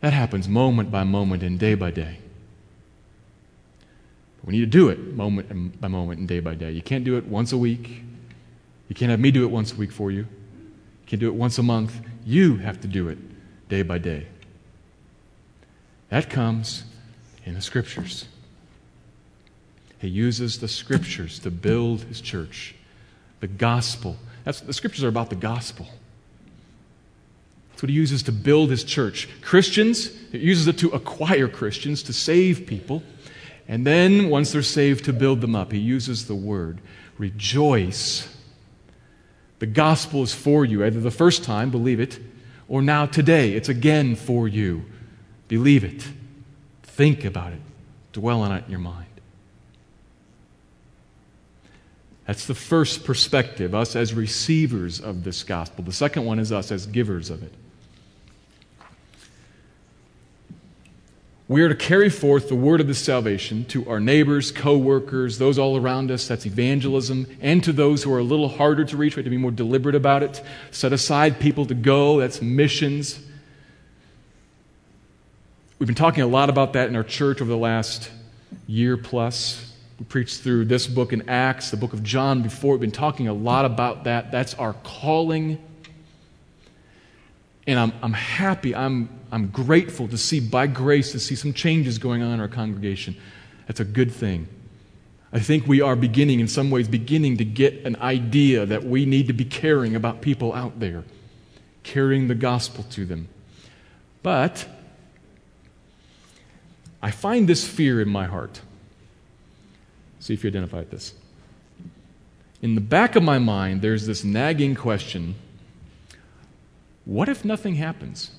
That 0.00 0.14
happens 0.14 0.48
moment 0.48 0.90
by 0.90 1.04
moment 1.04 1.42
and 1.42 1.58
day 1.58 1.74
by 1.74 1.90
day. 1.90 2.20
We 4.44 4.52
need 4.52 4.60
to 4.60 4.66
do 4.66 4.88
it 4.90 5.14
moment 5.14 5.80
by 5.80 5.88
moment 5.88 6.20
and 6.20 6.28
day 6.28 6.40
by 6.40 6.54
day. 6.54 6.70
You 6.70 6.82
can't 6.82 7.04
do 7.04 7.16
it 7.16 7.24
once 7.26 7.52
a 7.52 7.58
week. 7.58 8.02
You 8.88 8.94
can't 8.94 9.10
have 9.10 9.20
me 9.20 9.30
do 9.30 9.44
it 9.44 9.50
once 9.50 9.72
a 9.72 9.76
week 9.76 9.90
for 9.90 10.10
you. 10.10 10.20
You 10.20 11.06
can't 11.06 11.20
do 11.20 11.28
it 11.28 11.34
once 11.34 11.58
a 11.58 11.62
month. 11.62 12.00
You 12.26 12.56
have 12.58 12.80
to 12.82 12.88
do 12.88 13.08
it 13.08 13.18
day 13.68 13.82
by 13.82 13.98
day. 13.98 14.26
That 16.10 16.28
comes 16.28 16.84
in 17.44 17.54
the 17.54 17.62
scriptures. 17.62 18.26
He 19.98 20.08
uses 20.08 20.60
the 20.60 20.68
scriptures 20.68 21.38
to 21.40 21.50
build 21.50 22.02
his 22.02 22.20
church. 22.20 22.74
The 23.40 23.46
gospel. 23.46 24.16
That's, 24.44 24.60
the 24.60 24.74
scriptures 24.74 25.02
are 25.04 25.08
about 25.08 25.30
the 25.30 25.36
gospel. 25.36 25.86
That's 27.70 27.82
what 27.82 27.88
he 27.88 27.96
uses 27.96 28.22
to 28.24 28.32
build 28.32 28.70
his 28.70 28.84
church. 28.84 29.28
Christians, 29.40 30.10
he 30.30 30.38
uses 30.38 30.68
it 30.68 30.78
to 30.78 30.90
acquire 30.90 31.48
Christians, 31.48 32.02
to 32.04 32.12
save 32.12 32.66
people. 32.66 33.02
And 33.66 33.86
then, 33.86 34.28
once 34.28 34.52
they're 34.52 34.62
saved, 34.62 35.06
to 35.06 35.12
build 35.12 35.40
them 35.40 35.54
up, 35.56 35.72
he 35.72 35.78
uses 35.78 36.26
the 36.26 36.34
word 36.34 36.80
rejoice. 37.16 38.28
The 39.58 39.66
gospel 39.66 40.22
is 40.22 40.34
for 40.34 40.64
you, 40.64 40.84
either 40.84 41.00
the 41.00 41.10
first 41.10 41.44
time, 41.44 41.70
believe 41.70 42.00
it, 42.00 42.18
or 42.68 42.82
now 42.82 43.06
today, 43.06 43.52
it's 43.52 43.68
again 43.68 44.16
for 44.16 44.48
you. 44.48 44.84
Believe 45.48 45.84
it. 45.84 46.06
Think 46.82 47.24
about 47.24 47.52
it. 47.52 47.60
Dwell 48.12 48.42
on 48.42 48.52
it 48.52 48.64
in 48.64 48.70
your 48.70 48.80
mind. 48.80 49.06
That's 52.26 52.46
the 52.46 52.54
first 52.54 53.04
perspective, 53.04 53.74
us 53.74 53.94
as 53.96 54.14
receivers 54.14 55.00
of 55.00 55.24
this 55.24 55.42
gospel. 55.42 55.84
The 55.84 55.92
second 55.92 56.24
one 56.24 56.38
is 56.38 56.52
us 56.52 56.72
as 56.72 56.86
givers 56.86 57.30
of 57.30 57.42
it. 57.42 57.52
We 61.46 61.60
are 61.60 61.68
to 61.68 61.74
carry 61.74 62.08
forth 62.08 62.48
the 62.48 62.54
word 62.54 62.80
of 62.80 62.86
this 62.86 62.98
salvation 62.98 63.66
to 63.66 63.86
our 63.88 64.00
neighbors, 64.00 64.50
co 64.50 64.78
workers, 64.78 65.36
those 65.36 65.58
all 65.58 65.76
around 65.76 66.10
us. 66.10 66.26
That's 66.26 66.46
evangelism. 66.46 67.26
And 67.42 67.62
to 67.64 67.72
those 67.72 68.02
who 68.02 68.12
are 68.14 68.18
a 68.18 68.24
little 68.24 68.48
harder 68.48 68.84
to 68.86 68.96
reach. 68.96 69.14
We 69.14 69.20
have 69.20 69.26
to 69.26 69.30
be 69.30 69.36
more 69.36 69.50
deliberate 69.50 69.94
about 69.94 70.22
it. 70.22 70.42
Set 70.70 70.94
aside 70.94 71.38
people 71.40 71.66
to 71.66 71.74
go. 71.74 72.18
That's 72.18 72.40
missions. 72.40 73.20
We've 75.78 75.86
been 75.86 75.94
talking 75.94 76.22
a 76.22 76.26
lot 76.26 76.48
about 76.48 76.72
that 76.74 76.88
in 76.88 76.96
our 76.96 77.04
church 77.04 77.42
over 77.42 77.50
the 77.50 77.58
last 77.58 78.10
year 78.66 78.96
plus. 78.96 79.70
We 79.98 80.06
preached 80.06 80.40
through 80.40 80.64
this 80.64 80.86
book 80.86 81.12
in 81.12 81.28
Acts, 81.28 81.70
the 81.70 81.76
book 81.76 81.92
of 81.92 82.02
John 82.02 82.40
before. 82.40 82.72
We've 82.72 82.80
been 82.80 82.90
talking 82.90 83.28
a 83.28 83.34
lot 83.34 83.66
about 83.66 84.04
that. 84.04 84.32
That's 84.32 84.54
our 84.54 84.72
calling. 84.82 85.62
And 87.66 87.78
I'm, 87.78 87.92
I'm 88.02 88.12
happy, 88.14 88.74
I'm, 88.74 89.08
I'm 89.34 89.48
grateful 89.48 90.06
to 90.06 90.16
see, 90.16 90.38
by 90.38 90.68
grace, 90.68 91.10
to 91.10 91.18
see 91.18 91.34
some 91.34 91.52
changes 91.52 91.98
going 91.98 92.22
on 92.22 92.34
in 92.34 92.38
our 92.38 92.46
congregation. 92.46 93.16
That's 93.66 93.80
a 93.80 93.84
good 93.84 94.12
thing. 94.12 94.46
I 95.32 95.40
think 95.40 95.66
we 95.66 95.80
are 95.80 95.96
beginning, 95.96 96.38
in 96.38 96.46
some 96.46 96.70
ways, 96.70 96.86
beginning 96.86 97.38
to 97.38 97.44
get 97.44 97.84
an 97.84 97.96
idea 97.96 98.64
that 98.64 98.84
we 98.84 99.06
need 99.06 99.26
to 99.26 99.32
be 99.32 99.44
caring 99.44 99.96
about 99.96 100.20
people 100.20 100.52
out 100.52 100.78
there, 100.78 101.02
carrying 101.82 102.28
the 102.28 102.36
gospel 102.36 102.84
to 102.90 103.04
them. 103.04 103.26
But 104.22 104.68
I 107.02 107.10
find 107.10 107.48
this 107.48 107.66
fear 107.66 108.00
in 108.00 108.08
my 108.08 108.26
heart. 108.26 108.60
See 110.20 110.32
if 110.32 110.44
you 110.44 110.50
identify 110.50 110.78
with 110.78 110.92
this. 110.92 111.12
In 112.62 112.76
the 112.76 112.80
back 112.80 113.16
of 113.16 113.24
my 113.24 113.40
mind, 113.40 113.82
there's 113.82 114.06
this 114.06 114.22
nagging 114.22 114.76
question 114.76 115.34
what 117.04 117.28
if 117.28 117.44
nothing 117.44 117.74
happens? 117.74 118.30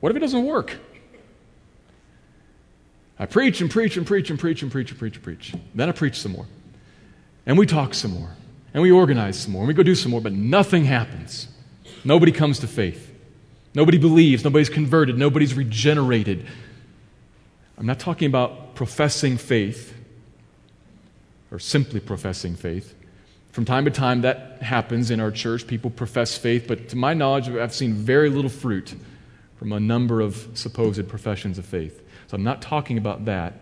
What 0.00 0.10
if 0.10 0.16
it 0.16 0.20
doesn't 0.20 0.44
work? 0.44 0.76
I 3.18 3.26
preach 3.26 3.60
and 3.60 3.70
preach 3.70 3.96
and 3.96 4.06
preach 4.06 4.30
and 4.30 4.38
preach 4.38 4.62
and 4.62 4.70
preach 4.70 4.90
and 4.90 4.98
preach 4.98 5.14
and 5.16 5.24
preach. 5.24 5.54
Then 5.74 5.88
I 5.88 5.92
preach 5.92 6.20
some 6.20 6.32
more. 6.32 6.46
And 7.46 7.58
we 7.58 7.66
talk 7.66 7.94
some 7.94 8.12
more. 8.12 8.30
And 8.72 8.82
we 8.82 8.92
organize 8.92 9.38
some 9.38 9.52
more. 9.52 9.62
And 9.62 9.68
we 9.68 9.74
go 9.74 9.82
do 9.82 9.94
some 9.94 10.12
more. 10.12 10.20
But 10.20 10.32
nothing 10.32 10.84
happens. 10.84 11.48
Nobody 12.04 12.30
comes 12.30 12.60
to 12.60 12.68
faith. 12.68 13.12
Nobody 13.74 13.98
believes. 13.98 14.44
Nobody's 14.44 14.68
converted. 14.68 15.18
Nobody's 15.18 15.54
regenerated. 15.54 16.46
I'm 17.76 17.86
not 17.86 17.98
talking 17.98 18.26
about 18.26 18.74
professing 18.76 19.36
faith 19.36 19.94
or 21.50 21.58
simply 21.58 21.98
professing 21.98 22.54
faith. 22.54 22.94
From 23.50 23.64
time 23.64 23.84
to 23.86 23.90
time, 23.90 24.20
that 24.20 24.62
happens 24.62 25.10
in 25.10 25.18
our 25.18 25.32
church. 25.32 25.66
People 25.66 25.90
profess 25.90 26.36
faith, 26.36 26.66
but 26.68 26.90
to 26.90 26.96
my 26.96 27.14
knowledge, 27.14 27.48
I've 27.48 27.74
seen 27.74 27.94
very 27.94 28.28
little 28.28 28.50
fruit 28.50 28.94
from 29.58 29.72
a 29.72 29.80
number 29.80 30.20
of 30.20 30.48
supposed 30.54 31.06
professions 31.08 31.58
of 31.58 31.66
faith. 31.66 32.02
So 32.28 32.36
I'm 32.36 32.44
not 32.44 32.62
talking 32.62 32.96
about 32.96 33.24
that. 33.24 33.54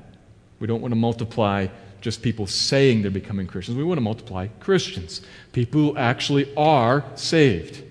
We 0.61 0.67
don't 0.67 0.81
want 0.81 0.93
to 0.93 0.97
multiply 0.97 1.69
just 2.01 2.23
people 2.23 2.47
saying 2.47 3.03
they're 3.03 3.11
becoming 3.11 3.47
Christians. 3.47 3.77
We 3.77 3.85
want 3.85 3.99
to 3.99 4.03
multiply 4.03 4.49
Christians, 4.61 5.23
people 5.53 5.81
who 5.81 5.97
actually 5.97 6.55
are 6.57 7.05
saved. 7.15 7.83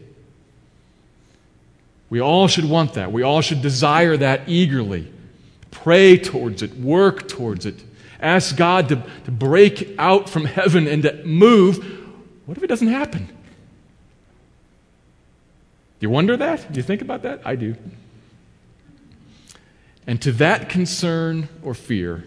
We 2.09 2.21
all 2.21 2.47
should 2.47 2.69
want 2.69 2.93
that. 2.93 3.11
We 3.11 3.23
all 3.23 3.41
should 3.41 3.61
desire 3.61 4.15
that 4.17 4.47
eagerly. 4.47 5.11
Pray 5.71 6.17
towards 6.17 6.61
it, 6.61 6.73
work 6.77 7.27
towards 7.27 7.65
it. 7.65 7.83
Ask 8.21 8.55
God 8.55 8.87
to, 8.89 9.03
to 9.25 9.31
break 9.31 9.95
out 9.97 10.29
from 10.29 10.45
heaven 10.45 10.87
and 10.87 11.03
to 11.03 11.23
move. 11.25 11.83
What 12.45 12.57
if 12.57 12.63
it 12.63 12.67
doesn't 12.67 12.87
happen? 12.87 13.34
Do 15.99 16.05
you 16.05 16.09
wonder 16.09 16.35
that? 16.37 16.71
Do 16.71 16.77
you 16.77 16.83
think 16.83 17.01
about 17.01 17.21
that? 17.23 17.41
I 17.45 17.55
do. 17.55 17.75
And 20.07 20.21
to 20.21 20.31
that 20.33 20.69
concern 20.69 21.49
or 21.63 21.73
fear, 21.73 22.25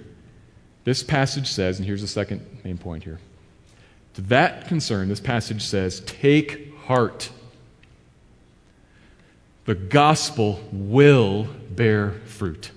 this 0.85 1.03
passage 1.03 1.49
says, 1.49 1.79
and 1.79 1.87
here's 1.87 2.01
the 2.01 2.09
second 2.09 2.45
main 2.65 2.79
point 2.79 3.05
here. 3.05 3.21
To 4.15 4.23
that 4.23 4.67
concern, 4.67 5.09
this 5.09 5.21
passage 5.21 5.63
says, 5.63 6.01
take 6.01 6.75
heart. 6.79 7.31
The 9.67 9.75
gospel 9.75 10.61
will 10.73 11.47
bear 11.71 12.13
fruit. 12.25 12.71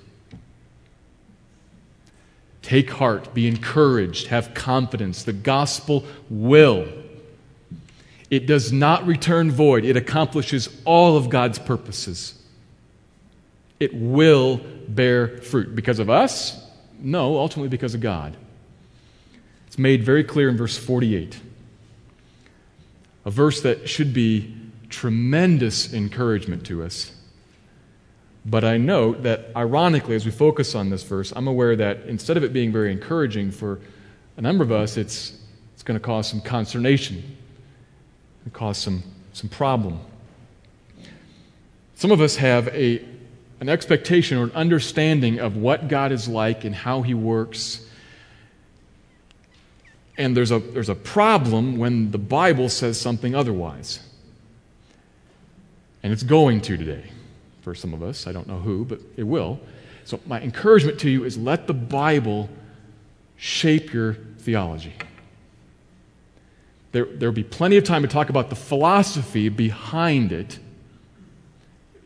Take 2.62 2.92
heart, 2.92 3.34
be 3.34 3.48
encouraged, 3.48 4.28
have 4.28 4.54
confidence. 4.54 5.24
The 5.24 5.34
gospel 5.34 6.06
will. 6.30 6.88
It 8.32 8.48
does 8.48 8.72
not 8.72 9.06
return 9.06 9.52
void, 9.52 9.86
it 9.86 9.98
accomplishes 9.98 10.70
all 10.86 11.18
of 11.18 11.30
God's 11.30 11.60
purposes. 11.60 12.42
It 13.80 13.94
will 13.94 14.62
bear 14.88 15.40
fruit. 15.40 15.76
Because 15.76 16.00
of 16.00 16.10
us? 16.10 16.60
No, 17.00 17.38
ultimately 17.38 17.68
because 17.70 17.94
of 17.94 18.02
God. 18.02 18.38
It's 19.68 19.78
made 19.78 20.04
very 20.04 20.24
clear 20.24 20.50
in 20.50 20.56
verse 20.56 20.78
48. 20.78 21.40
A 23.26 23.32
verse 23.32 23.62
that 23.62 23.90
should 23.90 24.14
be 24.14 24.56
tremendous 24.90 25.94
encouragement 25.94 26.66
to 26.68 26.84
us. 26.84 27.12
But 28.46 28.64
I 28.64 28.78
note 28.78 29.24
that, 29.24 29.50
ironically, 29.56 30.16
as 30.16 30.26
we 30.26 30.32
focus 30.32 30.74
on 30.74 30.90
this 30.90 31.04
verse, 31.04 31.34
I'm 31.36 31.48
aware 31.48 31.76
that 31.76 32.04
instead 32.06 32.38
of 32.38 32.44
it 32.44 32.54
being 32.54 32.72
very 32.72 32.92
encouraging 32.92 33.52
for 33.52 33.80
a 34.38 34.42
number 34.42 34.64
of 34.64 34.72
us, 34.72 34.98
it's, 34.98 35.40
it's 35.74 35.84
going 35.84 36.00
to 36.00 36.04
cause 36.04 36.30
some 36.30 36.42
consternation, 36.42 37.38
and 38.44 38.54
cause 38.54 38.78
some, 38.78 39.04
some 39.34 39.50
problem. 39.50 40.00
Some 41.96 42.12
of 42.12 42.22
us 42.22 42.38
have 42.38 42.68
a, 42.70 43.06
an 43.60 43.70
expectation 43.70 44.38
or 44.38 44.44
an 44.44 44.52
understanding 44.54 45.40
of 45.40 45.56
what 45.56 45.88
God 45.88 46.12
is 46.12 46.28
like 46.28 46.64
and 46.64 46.74
how 46.74 47.04
He 47.04 47.14
works. 47.14 47.86
And 50.18 50.36
there's 50.36 50.52
a, 50.52 50.60
there's 50.60 50.90
a 50.90 50.96
problem 50.96 51.78
when 51.78 52.12
the 52.12 52.18
Bible 52.18 52.70
says 52.70 53.00
something 53.00 53.36
otherwise. 53.36 54.00
And 56.04 56.12
it's 56.12 56.24
going 56.24 56.62
to 56.62 56.78
today 56.78 57.12
for 57.62 57.76
some 57.76 57.94
of 57.94 58.02
us. 58.02 58.26
I 58.26 58.32
don't 58.32 58.48
know 58.48 58.58
who, 58.58 58.86
but 58.86 59.00
it 59.16 59.24
will. 59.24 59.60
So, 60.04 60.20
my 60.26 60.42
encouragement 60.42 61.00
to 61.02 61.10
you 61.10 61.24
is 61.24 61.38
let 61.38 61.68
the 61.68 61.74
Bible 61.74 62.50
shape 63.38 63.94
your 63.94 64.16
theology. 64.40 64.94
There, 66.92 67.06
there'll 67.06 67.34
be 67.34 67.44
plenty 67.44 67.78
of 67.78 67.84
time 67.84 68.02
to 68.02 68.08
talk 68.08 68.30
about 68.30 68.50
the 68.50 68.56
philosophy 68.56 69.50
behind 69.50 70.32
it 70.32 70.60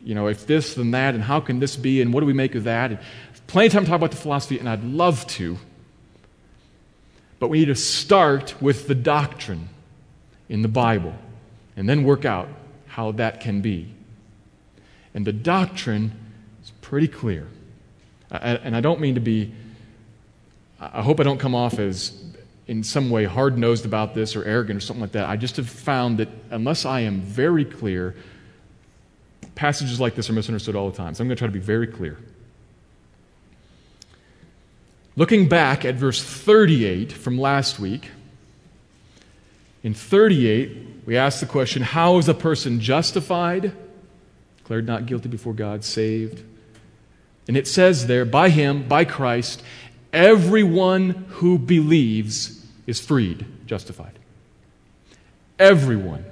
you 0.06 0.14
know, 0.14 0.28
if 0.28 0.46
this, 0.46 0.74
then 0.74 0.92
that, 0.92 1.16
and 1.16 1.24
how 1.24 1.40
can 1.40 1.58
this 1.58 1.74
be, 1.74 2.00
and 2.00 2.14
what 2.14 2.20
do 2.20 2.26
we 2.26 2.32
make 2.32 2.54
of 2.54 2.62
that? 2.64 2.92
And 2.92 3.00
plenty 3.48 3.66
of 3.66 3.72
time 3.72 3.82
to 3.82 3.90
talk 3.90 3.96
about 3.96 4.12
the 4.12 4.16
philosophy, 4.16 4.56
and 4.56 4.68
I'd 4.68 4.84
love 4.84 5.26
to. 5.26 5.58
But 7.40 7.48
we 7.48 7.58
need 7.58 7.66
to 7.66 7.74
start 7.74 8.54
with 8.62 8.86
the 8.86 8.94
doctrine 8.94 9.68
in 10.48 10.62
the 10.62 10.68
Bible 10.68 11.12
and 11.76 11.88
then 11.88 12.04
work 12.04 12.24
out 12.24 12.48
how 12.86 13.10
that 13.12 13.40
can 13.40 13.62
be. 13.62 13.92
And 15.12 15.26
the 15.26 15.32
doctrine 15.32 16.12
is 16.62 16.70
pretty 16.82 17.08
clear. 17.08 17.48
And 18.30 18.76
I 18.76 18.80
don't 18.80 19.00
mean 19.00 19.16
to 19.16 19.20
be, 19.20 19.52
I 20.80 21.02
hope 21.02 21.18
I 21.18 21.24
don't 21.24 21.38
come 21.38 21.54
off 21.56 21.80
as 21.80 22.10
in 22.66 22.82
some 22.82 23.10
way 23.10 23.24
hard 23.24 23.56
nosed 23.56 23.84
about 23.84 24.14
this 24.14 24.34
or 24.34 24.44
arrogant 24.44 24.78
or 24.78 24.80
something 24.80 25.00
like 25.00 25.12
that. 25.12 25.28
I 25.28 25.36
just 25.36 25.56
have 25.56 25.68
found 25.68 26.18
that 26.18 26.28
unless 26.50 26.84
I 26.84 27.00
am 27.00 27.20
very 27.20 27.64
clear, 27.64 28.16
passages 29.54 30.00
like 30.00 30.14
this 30.14 30.28
are 30.28 30.32
misunderstood 30.32 30.74
all 30.74 30.90
the 30.90 30.96
time. 30.96 31.14
So 31.14 31.22
I'm 31.22 31.28
going 31.28 31.36
to 31.36 31.38
try 31.38 31.48
to 31.48 31.52
be 31.52 31.60
very 31.60 31.86
clear. 31.86 32.18
Looking 35.16 35.48
back 35.48 35.84
at 35.84 35.94
verse 35.94 36.22
38 36.22 37.12
from 37.12 37.38
last 37.38 37.78
week, 37.78 38.10
in 39.82 39.94
38, 39.94 41.04
we 41.06 41.16
ask 41.16 41.40
the 41.40 41.46
question 41.46 41.82
how 41.82 42.18
is 42.18 42.28
a 42.28 42.34
person 42.34 42.80
justified? 42.80 43.72
Declared 44.58 44.86
not 44.86 45.06
guilty 45.06 45.28
before 45.28 45.54
God, 45.54 45.84
saved. 45.84 46.42
And 47.46 47.56
it 47.56 47.68
says 47.68 48.08
there, 48.08 48.24
by 48.24 48.48
him, 48.48 48.88
by 48.88 49.04
Christ, 49.04 49.62
everyone 50.12 51.10
who 51.28 51.58
believes 51.58 52.55
is 52.86 53.00
freed, 53.00 53.46
justified. 53.66 54.18
Everyone. 55.58 56.24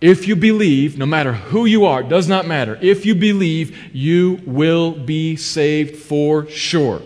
If 0.00 0.26
you 0.26 0.34
believe, 0.34 0.96
no 0.96 1.04
matter 1.04 1.32
who 1.34 1.66
you 1.66 1.84
are, 1.84 2.02
does 2.02 2.26
not 2.28 2.46
matter. 2.46 2.78
If 2.80 3.04
you 3.04 3.14
believe, 3.14 3.94
you 3.94 4.40
will 4.46 4.92
be 4.92 5.36
saved 5.36 5.96
for 5.96 6.46
sure. 6.48 7.02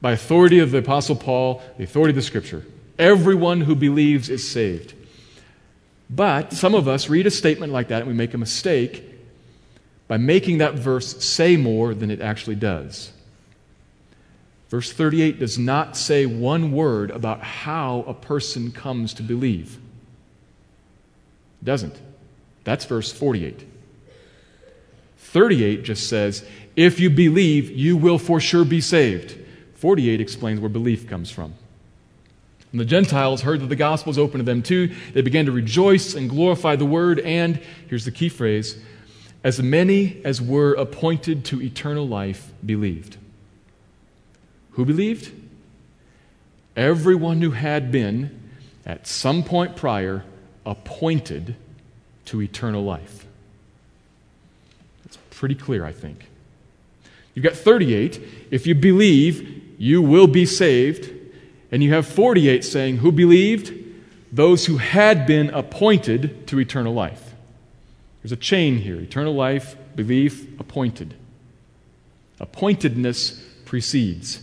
By 0.00 0.12
authority 0.12 0.60
of 0.60 0.70
the 0.70 0.78
Apostle 0.78 1.16
Paul, 1.16 1.62
the 1.78 1.84
authority 1.84 2.10
of 2.10 2.16
the 2.16 2.22
Scripture, 2.22 2.64
everyone 2.98 3.62
who 3.62 3.74
believes 3.74 4.28
is 4.28 4.48
saved. 4.48 4.94
But 6.08 6.52
some 6.52 6.74
of 6.74 6.86
us 6.86 7.08
read 7.08 7.26
a 7.26 7.30
statement 7.30 7.72
like 7.72 7.88
that 7.88 8.02
and 8.02 8.08
we 8.08 8.14
make 8.14 8.34
a 8.34 8.38
mistake 8.38 9.04
by 10.08 10.18
making 10.18 10.58
that 10.58 10.74
verse 10.74 11.24
say 11.24 11.56
more 11.56 11.94
than 11.94 12.10
it 12.10 12.20
actually 12.20 12.56
does. 12.56 13.12
Verse 14.72 14.90
38 14.90 15.38
does 15.38 15.58
not 15.58 15.98
say 15.98 16.24
one 16.24 16.72
word 16.72 17.10
about 17.10 17.42
how 17.42 18.06
a 18.08 18.14
person 18.14 18.72
comes 18.72 19.12
to 19.12 19.22
believe 19.22 19.78
doesn't. 21.62 22.00
That's 22.64 22.86
verse 22.86 23.12
48. 23.12 23.68
38 25.18 25.82
just 25.82 26.08
says, 26.08 26.48
If 26.74 27.00
you 27.00 27.10
believe, 27.10 27.70
you 27.70 27.98
will 27.98 28.16
for 28.16 28.40
sure 28.40 28.64
be 28.64 28.80
saved. 28.80 29.38
48 29.74 30.22
explains 30.22 30.58
where 30.58 30.70
belief 30.70 31.06
comes 31.06 31.30
from. 31.30 31.52
When 32.70 32.78
the 32.78 32.86
Gentiles 32.86 33.42
heard 33.42 33.60
that 33.60 33.68
the 33.68 33.76
gospel 33.76 34.08
was 34.08 34.18
open 34.18 34.38
to 34.38 34.44
them 34.44 34.62
too, 34.62 34.94
they 35.12 35.20
began 35.20 35.44
to 35.44 35.52
rejoice 35.52 36.14
and 36.14 36.30
glorify 36.30 36.76
the 36.76 36.86
word, 36.86 37.20
and 37.20 37.60
here's 37.90 38.06
the 38.06 38.10
key 38.10 38.30
phrase 38.30 38.82
as 39.44 39.60
many 39.60 40.22
as 40.24 40.40
were 40.40 40.72
appointed 40.72 41.44
to 41.44 41.60
eternal 41.60 42.08
life 42.08 42.50
believed. 42.64 43.18
Who 44.72 44.84
believed? 44.84 45.32
Everyone 46.76 47.40
who 47.42 47.50
had 47.50 47.92
been, 47.92 48.50
at 48.86 49.06
some 49.06 49.42
point 49.42 49.76
prior, 49.76 50.24
appointed 50.64 51.56
to 52.26 52.40
eternal 52.40 52.82
life. 52.82 53.26
It's 55.04 55.18
pretty 55.30 55.54
clear, 55.54 55.84
I 55.84 55.92
think. 55.92 56.26
You've 57.34 57.44
got 57.44 57.54
38. 57.54 58.20
If 58.50 58.66
you 58.66 58.74
believe, 58.74 59.62
you 59.78 60.02
will 60.02 60.26
be 60.26 60.46
saved. 60.46 61.10
And 61.70 61.82
you 61.82 61.92
have 61.92 62.06
48 62.06 62.64
saying, 62.64 62.98
Who 62.98 63.12
believed? 63.12 63.74
Those 64.30 64.66
who 64.66 64.78
had 64.78 65.26
been 65.26 65.50
appointed 65.50 66.46
to 66.46 66.58
eternal 66.58 66.94
life. 66.94 67.34
There's 68.22 68.32
a 68.32 68.36
chain 68.36 68.78
here 68.78 69.00
eternal 69.00 69.34
life, 69.34 69.76
belief, 69.94 70.58
appointed. 70.58 71.14
Appointedness 72.40 73.42
precedes. 73.64 74.40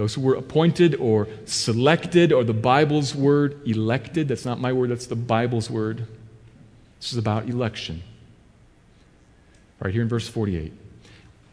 Those 0.00 0.14
who 0.14 0.22
were 0.22 0.34
appointed 0.34 0.94
or 0.94 1.28
selected, 1.44 2.32
or 2.32 2.42
the 2.42 2.54
Bible's 2.54 3.14
word, 3.14 3.60
elected. 3.68 4.28
That's 4.28 4.46
not 4.46 4.58
my 4.58 4.72
word, 4.72 4.90
that's 4.90 5.04
the 5.04 5.14
Bible's 5.14 5.68
word. 5.68 6.06
This 6.98 7.12
is 7.12 7.18
about 7.18 7.50
election. 7.50 8.02
Right 9.78 9.92
here 9.92 10.00
in 10.00 10.08
verse 10.08 10.26
48. 10.26 10.72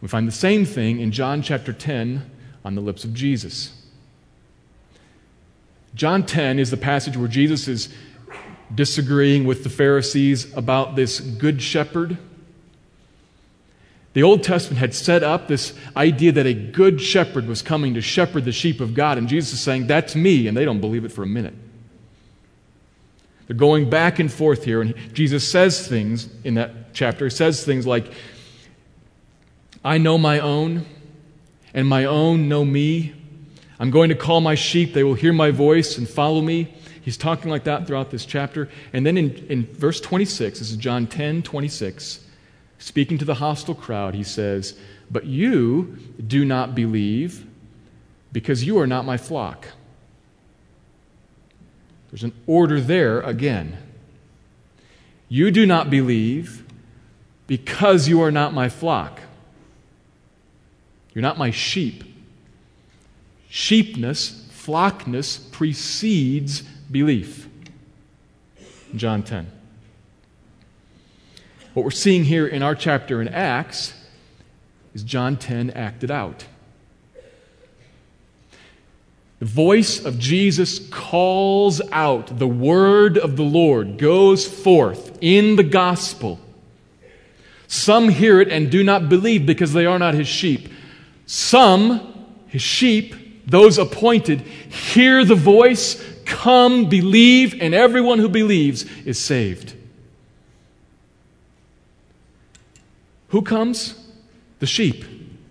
We 0.02 0.08
find 0.08 0.26
the 0.26 0.32
same 0.32 0.64
thing 0.64 1.02
in 1.02 1.12
John 1.12 1.42
chapter 1.42 1.74
10 1.74 2.32
on 2.64 2.74
the 2.74 2.80
lips 2.80 3.04
of 3.04 3.14
Jesus. 3.14 3.86
John 5.94 6.26
10 6.26 6.58
is 6.58 6.72
the 6.72 6.78
passage 6.78 7.18
where 7.18 7.28
Jesus 7.28 7.68
is 7.68 7.94
disagreeing 8.74 9.44
with 9.44 9.66
the 9.66 9.70
Pharisees 9.70 10.56
about 10.56 10.96
this 10.96 11.20
good 11.20 11.62
shepherd. 11.62 12.18
The 14.18 14.24
Old 14.24 14.42
Testament 14.42 14.80
had 14.80 14.96
set 14.96 15.22
up 15.22 15.48
this 15.48 15.76
idea 15.96 16.32
that 16.32 16.48
a 16.48 16.54
good 16.56 17.00
shepherd 17.00 17.46
was 17.46 17.62
coming 17.62 17.94
to 17.94 18.02
shepherd 18.02 18.46
the 18.46 18.52
sheep 18.52 18.82
of 18.82 18.96
God, 18.96 19.20
and 19.20 19.30
Jesus 19.30 19.54
is 19.54 19.60
saying, 19.60 19.86
That's 19.86 20.16
me, 20.16 20.48
and 20.48 20.58
they 20.58 20.66
don't 20.66 20.82
believe 20.82 21.06
it 21.06 21.12
for 21.12 21.22
a 21.22 21.28
minute. 21.28 21.54
They're 23.46 23.56
going 23.56 23.92
back 23.92 24.18
and 24.18 24.34
forth 24.34 24.64
here, 24.64 24.82
and 24.82 24.96
Jesus 25.14 25.48
says 25.48 25.88
things 25.88 26.30
in 26.44 26.56
that 26.56 26.96
chapter. 26.96 27.26
He 27.26 27.30
says 27.30 27.64
things 27.64 27.86
like, 27.86 28.12
I 29.86 30.00
know 30.00 30.18
my 30.18 30.40
own, 30.40 30.88
and 31.76 31.88
my 31.88 32.06
own 32.06 32.50
know 32.50 32.66
me. 32.66 33.14
I'm 33.80 33.92
going 33.92 34.10
to 34.10 34.16
call 34.16 34.42
my 34.42 34.56
sheep, 34.56 34.96
they 34.96 35.04
will 35.04 35.14
hear 35.14 35.32
my 35.32 35.52
voice 35.52 35.96
and 35.96 36.10
follow 36.10 36.42
me. 36.42 36.74
He's 37.04 37.18
talking 37.18 37.52
like 37.52 37.66
that 37.66 37.86
throughout 37.86 38.10
this 38.10 38.26
chapter. 38.26 38.68
And 38.94 39.06
then 39.06 39.16
in, 39.16 39.36
in 39.46 39.68
verse 39.68 40.02
26, 40.02 40.58
this 40.58 40.72
is 40.72 40.78
John 40.78 41.06
10 41.06 41.44
26, 41.44 42.24
speaking 42.80 43.18
to 43.18 43.26
the 43.26 43.36
hostile 43.36 43.76
crowd, 43.76 44.14
he 44.14 44.24
says, 44.24 44.78
But 45.10 45.26
you 45.26 45.98
do 46.26 46.46
not 46.46 46.76
believe 46.76 47.46
because 48.32 48.64
you 48.64 48.78
are 48.80 48.88
not 48.88 49.06
my 49.06 49.18
flock. 49.18 49.68
There's 52.10 52.24
an 52.24 52.34
order 52.46 52.80
there 52.80 53.22
again. 53.22 53.78
You 55.30 55.52
do 55.52 55.66
not 55.66 55.90
believe 55.90 56.64
because 57.48 58.08
you 58.08 58.22
are 58.22 58.32
not 58.32 58.54
my 58.54 58.70
flock. 58.70 59.22
You're 61.14 61.22
not 61.22 61.38
my 61.38 61.52
sheep. 61.52 62.04
Sheepness, 63.50 64.48
flockness 64.52 65.52
precedes 65.52 66.62
belief. 66.92 67.48
John 68.96 69.24
10. 69.24 69.57
What 71.78 71.84
we're 71.84 71.92
seeing 71.92 72.24
here 72.24 72.48
in 72.48 72.64
our 72.64 72.74
chapter 72.74 73.22
in 73.22 73.28
Acts 73.28 73.94
is 74.96 75.04
John 75.04 75.38
10 75.38 75.70
acted 75.70 76.10
out. 76.10 76.44
The 79.38 79.46
voice 79.46 80.04
of 80.04 80.18
Jesus 80.18 80.80
calls 80.90 81.80
out. 81.92 82.40
The 82.40 82.48
word 82.48 83.20
of 83.20 83.36
the 83.36 83.44
Lord 83.44 84.00
goes 84.00 84.44
forth 84.44 85.20
in 85.22 85.56
the 85.56 85.62
gospel. 85.62 86.40
Some 87.68 88.10
hear 88.10 88.42
it 88.42 88.48
and 88.48 88.72
do 88.72 88.84
not 88.84 89.08
believe 89.08 89.46
because 89.46 89.74
they 89.74 89.86
are 89.86 90.00
not 90.00 90.16
his 90.16 90.28
sheep. 90.28 90.70
Some, 91.28 92.26
his 92.48 92.64
sheep, 92.64 93.46
those 93.46 93.78
appointed, 93.78 94.42
hear 94.42 95.24
the 95.24 95.36
voice, 95.36 96.04
come, 96.26 96.90
believe, 96.90 97.62
and 97.62 97.76
everyone 97.76 98.18
who 98.18 98.30
believes 98.30 98.84
is 99.06 99.20
saved. 99.20 99.76
Who 103.30 103.42
comes? 103.42 103.96
The 104.60 104.66
sheep 104.66 105.06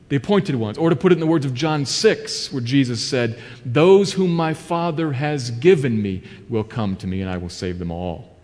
the 0.08 0.16
appointed 0.16 0.54
ones. 0.54 0.78
Or 0.78 0.90
to 0.90 0.96
put 0.96 1.12
it 1.12 1.16
in 1.16 1.20
the 1.20 1.26
words 1.26 1.44
of 1.44 1.54
John 1.54 1.84
6, 1.84 2.52
where 2.52 2.62
Jesus 2.62 3.06
said, 3.06 3.40
Those 3.64 4.12
whom 4.12 4.34
my 4.34 4.54
Father 4.54 5.12
has 5.12 5.50
given 5.50 6.00
me 6.00 6.22
will 6.48 6.64
come 6.64 6.96
to 6.96 7.06
me, 7.06 7.20
and 7.20 7.30
I 7.30 7.36
will 7.38 7.48
save 7.48 7.78
them 7.78 7.90
all. 7.90 8.36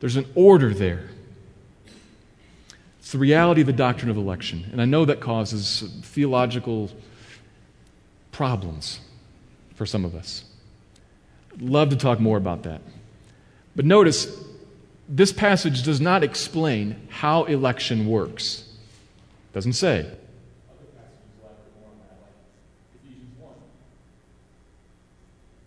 There's 0.00 0.16
an 0.16 0.26
order 0.34 0.72
there. 0.72 1.10
It's 3.00 3.10
the 3.10 3.18
reality 3.18 3.62
of 3.62 3.66
the 3.66 3.72
doctrine 3.72 4.10
of 4.10 4.16
election. 4.16 4.68
And 4.70 4.80
I 4.80 4.84
know 4.84 5.04
that 5.06 5.20
causes 5.20 5.82
theological 6.02 6.90
problems 8.30 9.00
for 9.74 9.86
some 9.86 10.04
of 10.04 10.14
us. 10.14 10.44
I'd 11.52 11.62
love 11.62 11.88
to 11.90 11.96
talk 11.96 12.20
more 12.20 12.36
about 12.36 12.62
that. 12.62 12.80
But 13.74 13.86
notice, 13.86 14.28
this 15.08 15.32
passage 15.32 15.82
does 15.82 16.00
not 16.00 16.22
explain 16.22 17.08
how 17.08 17.44
election 17.44 18.06
works. 18.06 18.64
It 19.50 19.54
Doesn't 19.54 19.72
say. 19.72 20.06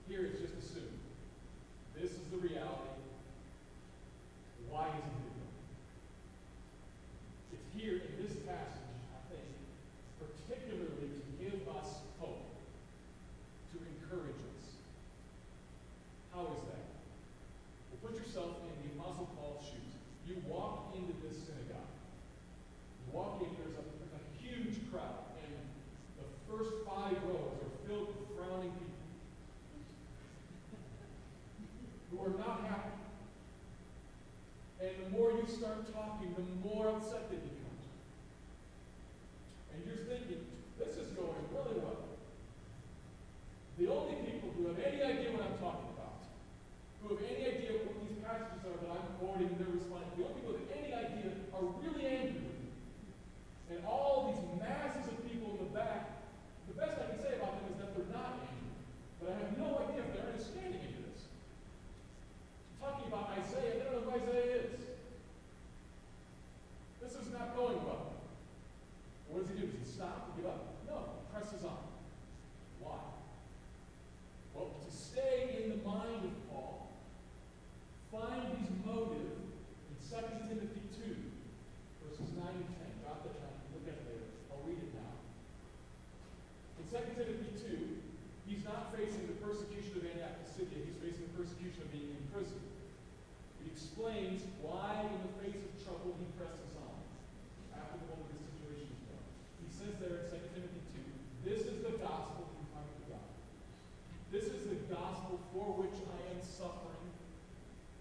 Here 0.08 0.26
it's 0.26 0.42
just 0.42 0.54
assumed. 0.60 1.00
This 2.00 2.12
is 2.12 2.20
the 2.30 2.38
reality. 2.38 3.02
Why 4.70 4.88
is 4.88 4.94
it 4.94 5.16
here? 7.50 7.58
It's 7.58 7.70
here 7.74 7.96
in 7.96 8.24
this 8.24 8.36
passage, 8.46 8.94
I 9.10 9.34
think, 9.34 9.48
particularly 10.22 11.10
to 11.18 11.32
give 11.42 11.68
us 11.68 12.06
hope, 12.20 12.46
to 13.74 13.78
encourage 13.80 14.38
us. 14.38 14.78
How 16.36 16.44
is 16.54 16.62
that? 16.70 16.86
Well, 17.90 18.12
put 18.12 18.20
yourself 18.20 18.62
in 18.68 18.76
the 18.84 19.00
Apostle 19.02 19.28
Paul's 19.40 19.66
shoes. 19.66 19.96
You 20.28 20.44
walk 20.48 20.94
into 20.94 21.14
this 21.26 21.40
synagogue. 21.48 21.90
You 23.02 23.16
walk 23.16 23.42
in, 23.42 23.50
there's 23.58 23.80
a, 23.80 23.86
a 24.16 24.22
huge 24.38 24.78
crowd, 24.92 25.26
and 25.42 25.58
the 26.20 26.28
first 26.52 26.72
five 26.86 27.18
rows 27.26 27.58
are 27.64 27.74
filled 27.88 28.14
with 28.14 28.38
frowning 28.38 28.61
people 28.76 29.02
who 32.12 32.18
are 32.26 32.36
not 32.38 32.68
happy. 32.68 32.96
And 34.82 34.92
the 35.06 35.10
more 35.18 35.32
you 35.32 35.46
start 35.48 35.92
talking, 35.94 36.34
the 36.36 36.48
more 36.68 36.90
upset 36.90 37.30
they 37.30 37.38
become. 37.38 37.78
And 39.74 39.86
you're 39.86 40.04
thinking, 40.10 40.44
this 40.80 40.98
is 40.98 41.14
going 41.14 41.46
really 41.54 41.80
well. 41.80 42.02
The 43.78 43.88
only 43.88 44.16
people 44.28 44.50
who 44.58 44.68
have 44.68 44.80
any 44.80 45.02
idea 45.02 45.32
what 45.32 45.48
I'm 45.48 45.58
talking 45.62 45.90
about, 45.96 46.22
who 47.02 47.16
have 47.16 47.24
any 47.24 47.46
idea 47.46 47.82
what 47.82 47.96
these 48.04 48.18
passages 48.20 48.62
are 48.68 48.78
that 48.84 48.92
I'm 48.92 49.08
quoting 49.18 49.48
and 49.54 49.58
they're 49.58 49.74
responding, 49.74 50.12
the 50.18 50.26
only 50.28 50.38
people 50.42 50.54
who 50.54 50.66
have 50.66 50.76
any 50.76 50.92
idea 50.92 51.34
are 51.56 51.66
really 51.82 52.06
angry 52.06 52.42
with 52.42 52.58
me. 52.62 52.70
And 53.72 53.80
all 53.88 54.34
these 54.34 54.44
masses 54.60 55.08
of 55.08 55.18
people 55.24 55.56
in 55.56 55.66
the 55.66 55.72
back, 55.72 56.26
the 56.68 56.76
best 56.76 57.00
I 57.00 57.16
can 57.16 57.22
say 57.24 57.40
about 57.40 57.58
them 57.62 57.72
is 57.74 57.78
that 57.80 57.96
they're 57.96 58.12
not 58.12 58.44
angry. 58.44 58.70
But 59.18 59.34
I 59.34 59.36
have 59.46 59.54
no 59.58 59.88
idea 59.88 60.04
if 60.04 60.10
they're 60.14 60.30
understanding 60.30 60.82
any 60.84 61.00
of 61.00 61.06
this. 61.10 61.32
I'm 62.76 62.92
talking 62.92 63.08
about 63.08 63.34
Isaiah, 63.40 63.80
they 63.80 63.86
don't 63.88 64.04
know 64.04 64.12
who 64.12 64.20
Isaiah 64.20 64.68
is. 64.68 64.78
This 67.02 67.18
is 67.18 67.34
not 67.34 67.56
going 67.58 67.82
well. 67.82 68.14
What 69.32 69.42
does 69.42 69.50
he 69.50 69.58
do? 69.58 69.74
Does 69.74 69.80
he 69.80 69.90
stop 69.90 70.30
and 70.30 70.38
give 70.38 70.46
up? 70.52 70.86
No, 70.86 71.18
he 71.18 71.24
presses 71.34 71.66
on. 71.66 71.82
Why? 72.78 73.00
Well, 74.54 74.76
to 74.84 74.92
stay 74.92 75.64
in 75.64 75.72
the 75.72 75.82
mind 75.88 76.28
of 76.28 76.36
Paul, 76.52 76.92
find 78.12 78.52
his 78.60 78.68
motive 78.84 79.32
in 79.32 79.96
2 80.04 80.52
Timothy 80.52 80.84
2, 81.00 81.16
verses 82.04 82.36
9 82.36 82.44
and 82.44 82.68
10. 82.68 83.02
Drop 83.02 83.24
that 83.24 83.40
down. 83.40 83.56
Look 83.72 83.88
at 83.88 83.96
it 83.96 84.04
later. 84.12 84.28
I'll 84.52 84.64
read 84.68 84.84
it 84.84 84.92
now. 84.92 85.16
In 86.80 86.86
2 86.92 87.16
Timothy 87.16 87.56
2, 87.64 88.52
he's 88.52 88.68
not 88.68 88.92
facing 88.92 89.32
the 89.32 89.40
persecution 89.40 90.00
of 90.00 90.12
Antioch 90.12 90.44
Pisidia. 90.44 90.84
He's 90.84 91.00
facing 91.00 91.32
the 91.32 91.36
persecution 91.40 91.88
of 91.88 91.90
being 91.96 92.12
in 92.12 92.24
prison. 92.36 92.60
He 93.64 93.72
explains 93.72 94.44
why, 94.60 95.08
in 95.08 95.20
the 95.24 95.34
face 95.40 95.64
of 95.64 95.72
trouble, 95.80 96.20
he 96.20 96.28
presses 96.36 96.76
on 96.76 96.92
after 97.72 97.96
the 98.04 98.08
moment 98.12 98.36
his 98.36 98.44
situation 98.52 98.92
is 98.92 99.08
done. 99.08 99.24
He 99.64 99.72
says 99.72 99.96
there 100.04 100.28
in 100.28 100.36
2 100.36 100.60
Timothy 100.60 100.84
2, 100.92 101.48
this 101.48 101.64
is 101.64 101.80
the 101.80 101.96
gospel 102.04 102.52
from 102.52 102.66
come 102.76 102.84
to 102.84 103.04
God. 103.16 103.32
This 104.34 104.52
is 104.52 104.68
the 104.68 104.80
gospel 104.92 105.40
for 105.54 105.78
which 105.78 105.98
I 106.04 106.20
am 106.34 106.42
suffering, 106.42 107.10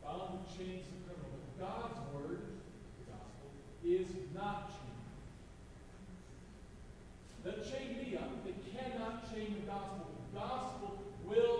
bound 0.00 0.40
with 0.40 0.48
chains 0.54 0.88
of 0.88 0.96
criminal. 1.04 1.28
But 1.36 1.52
God's 1.60 2.00
word, 2.16 2.40
the 2.40 3.04
gospel, 3.12 3.48
is 3.84 4.08
not 4.32 4.72
chained. 4.72 5.04
That 7.44 7.64
chain 7.64 8.00
me 8.00 8.16
up. 8.16 8.32
They 8.44 8.56
cannot 8.72 9.28
chain 9.28 9.59
the 9.59 9.59
gospel. 9.70 10.06
The 10.32 10.38
gospel 10.38 10.98
will 11.24 11.59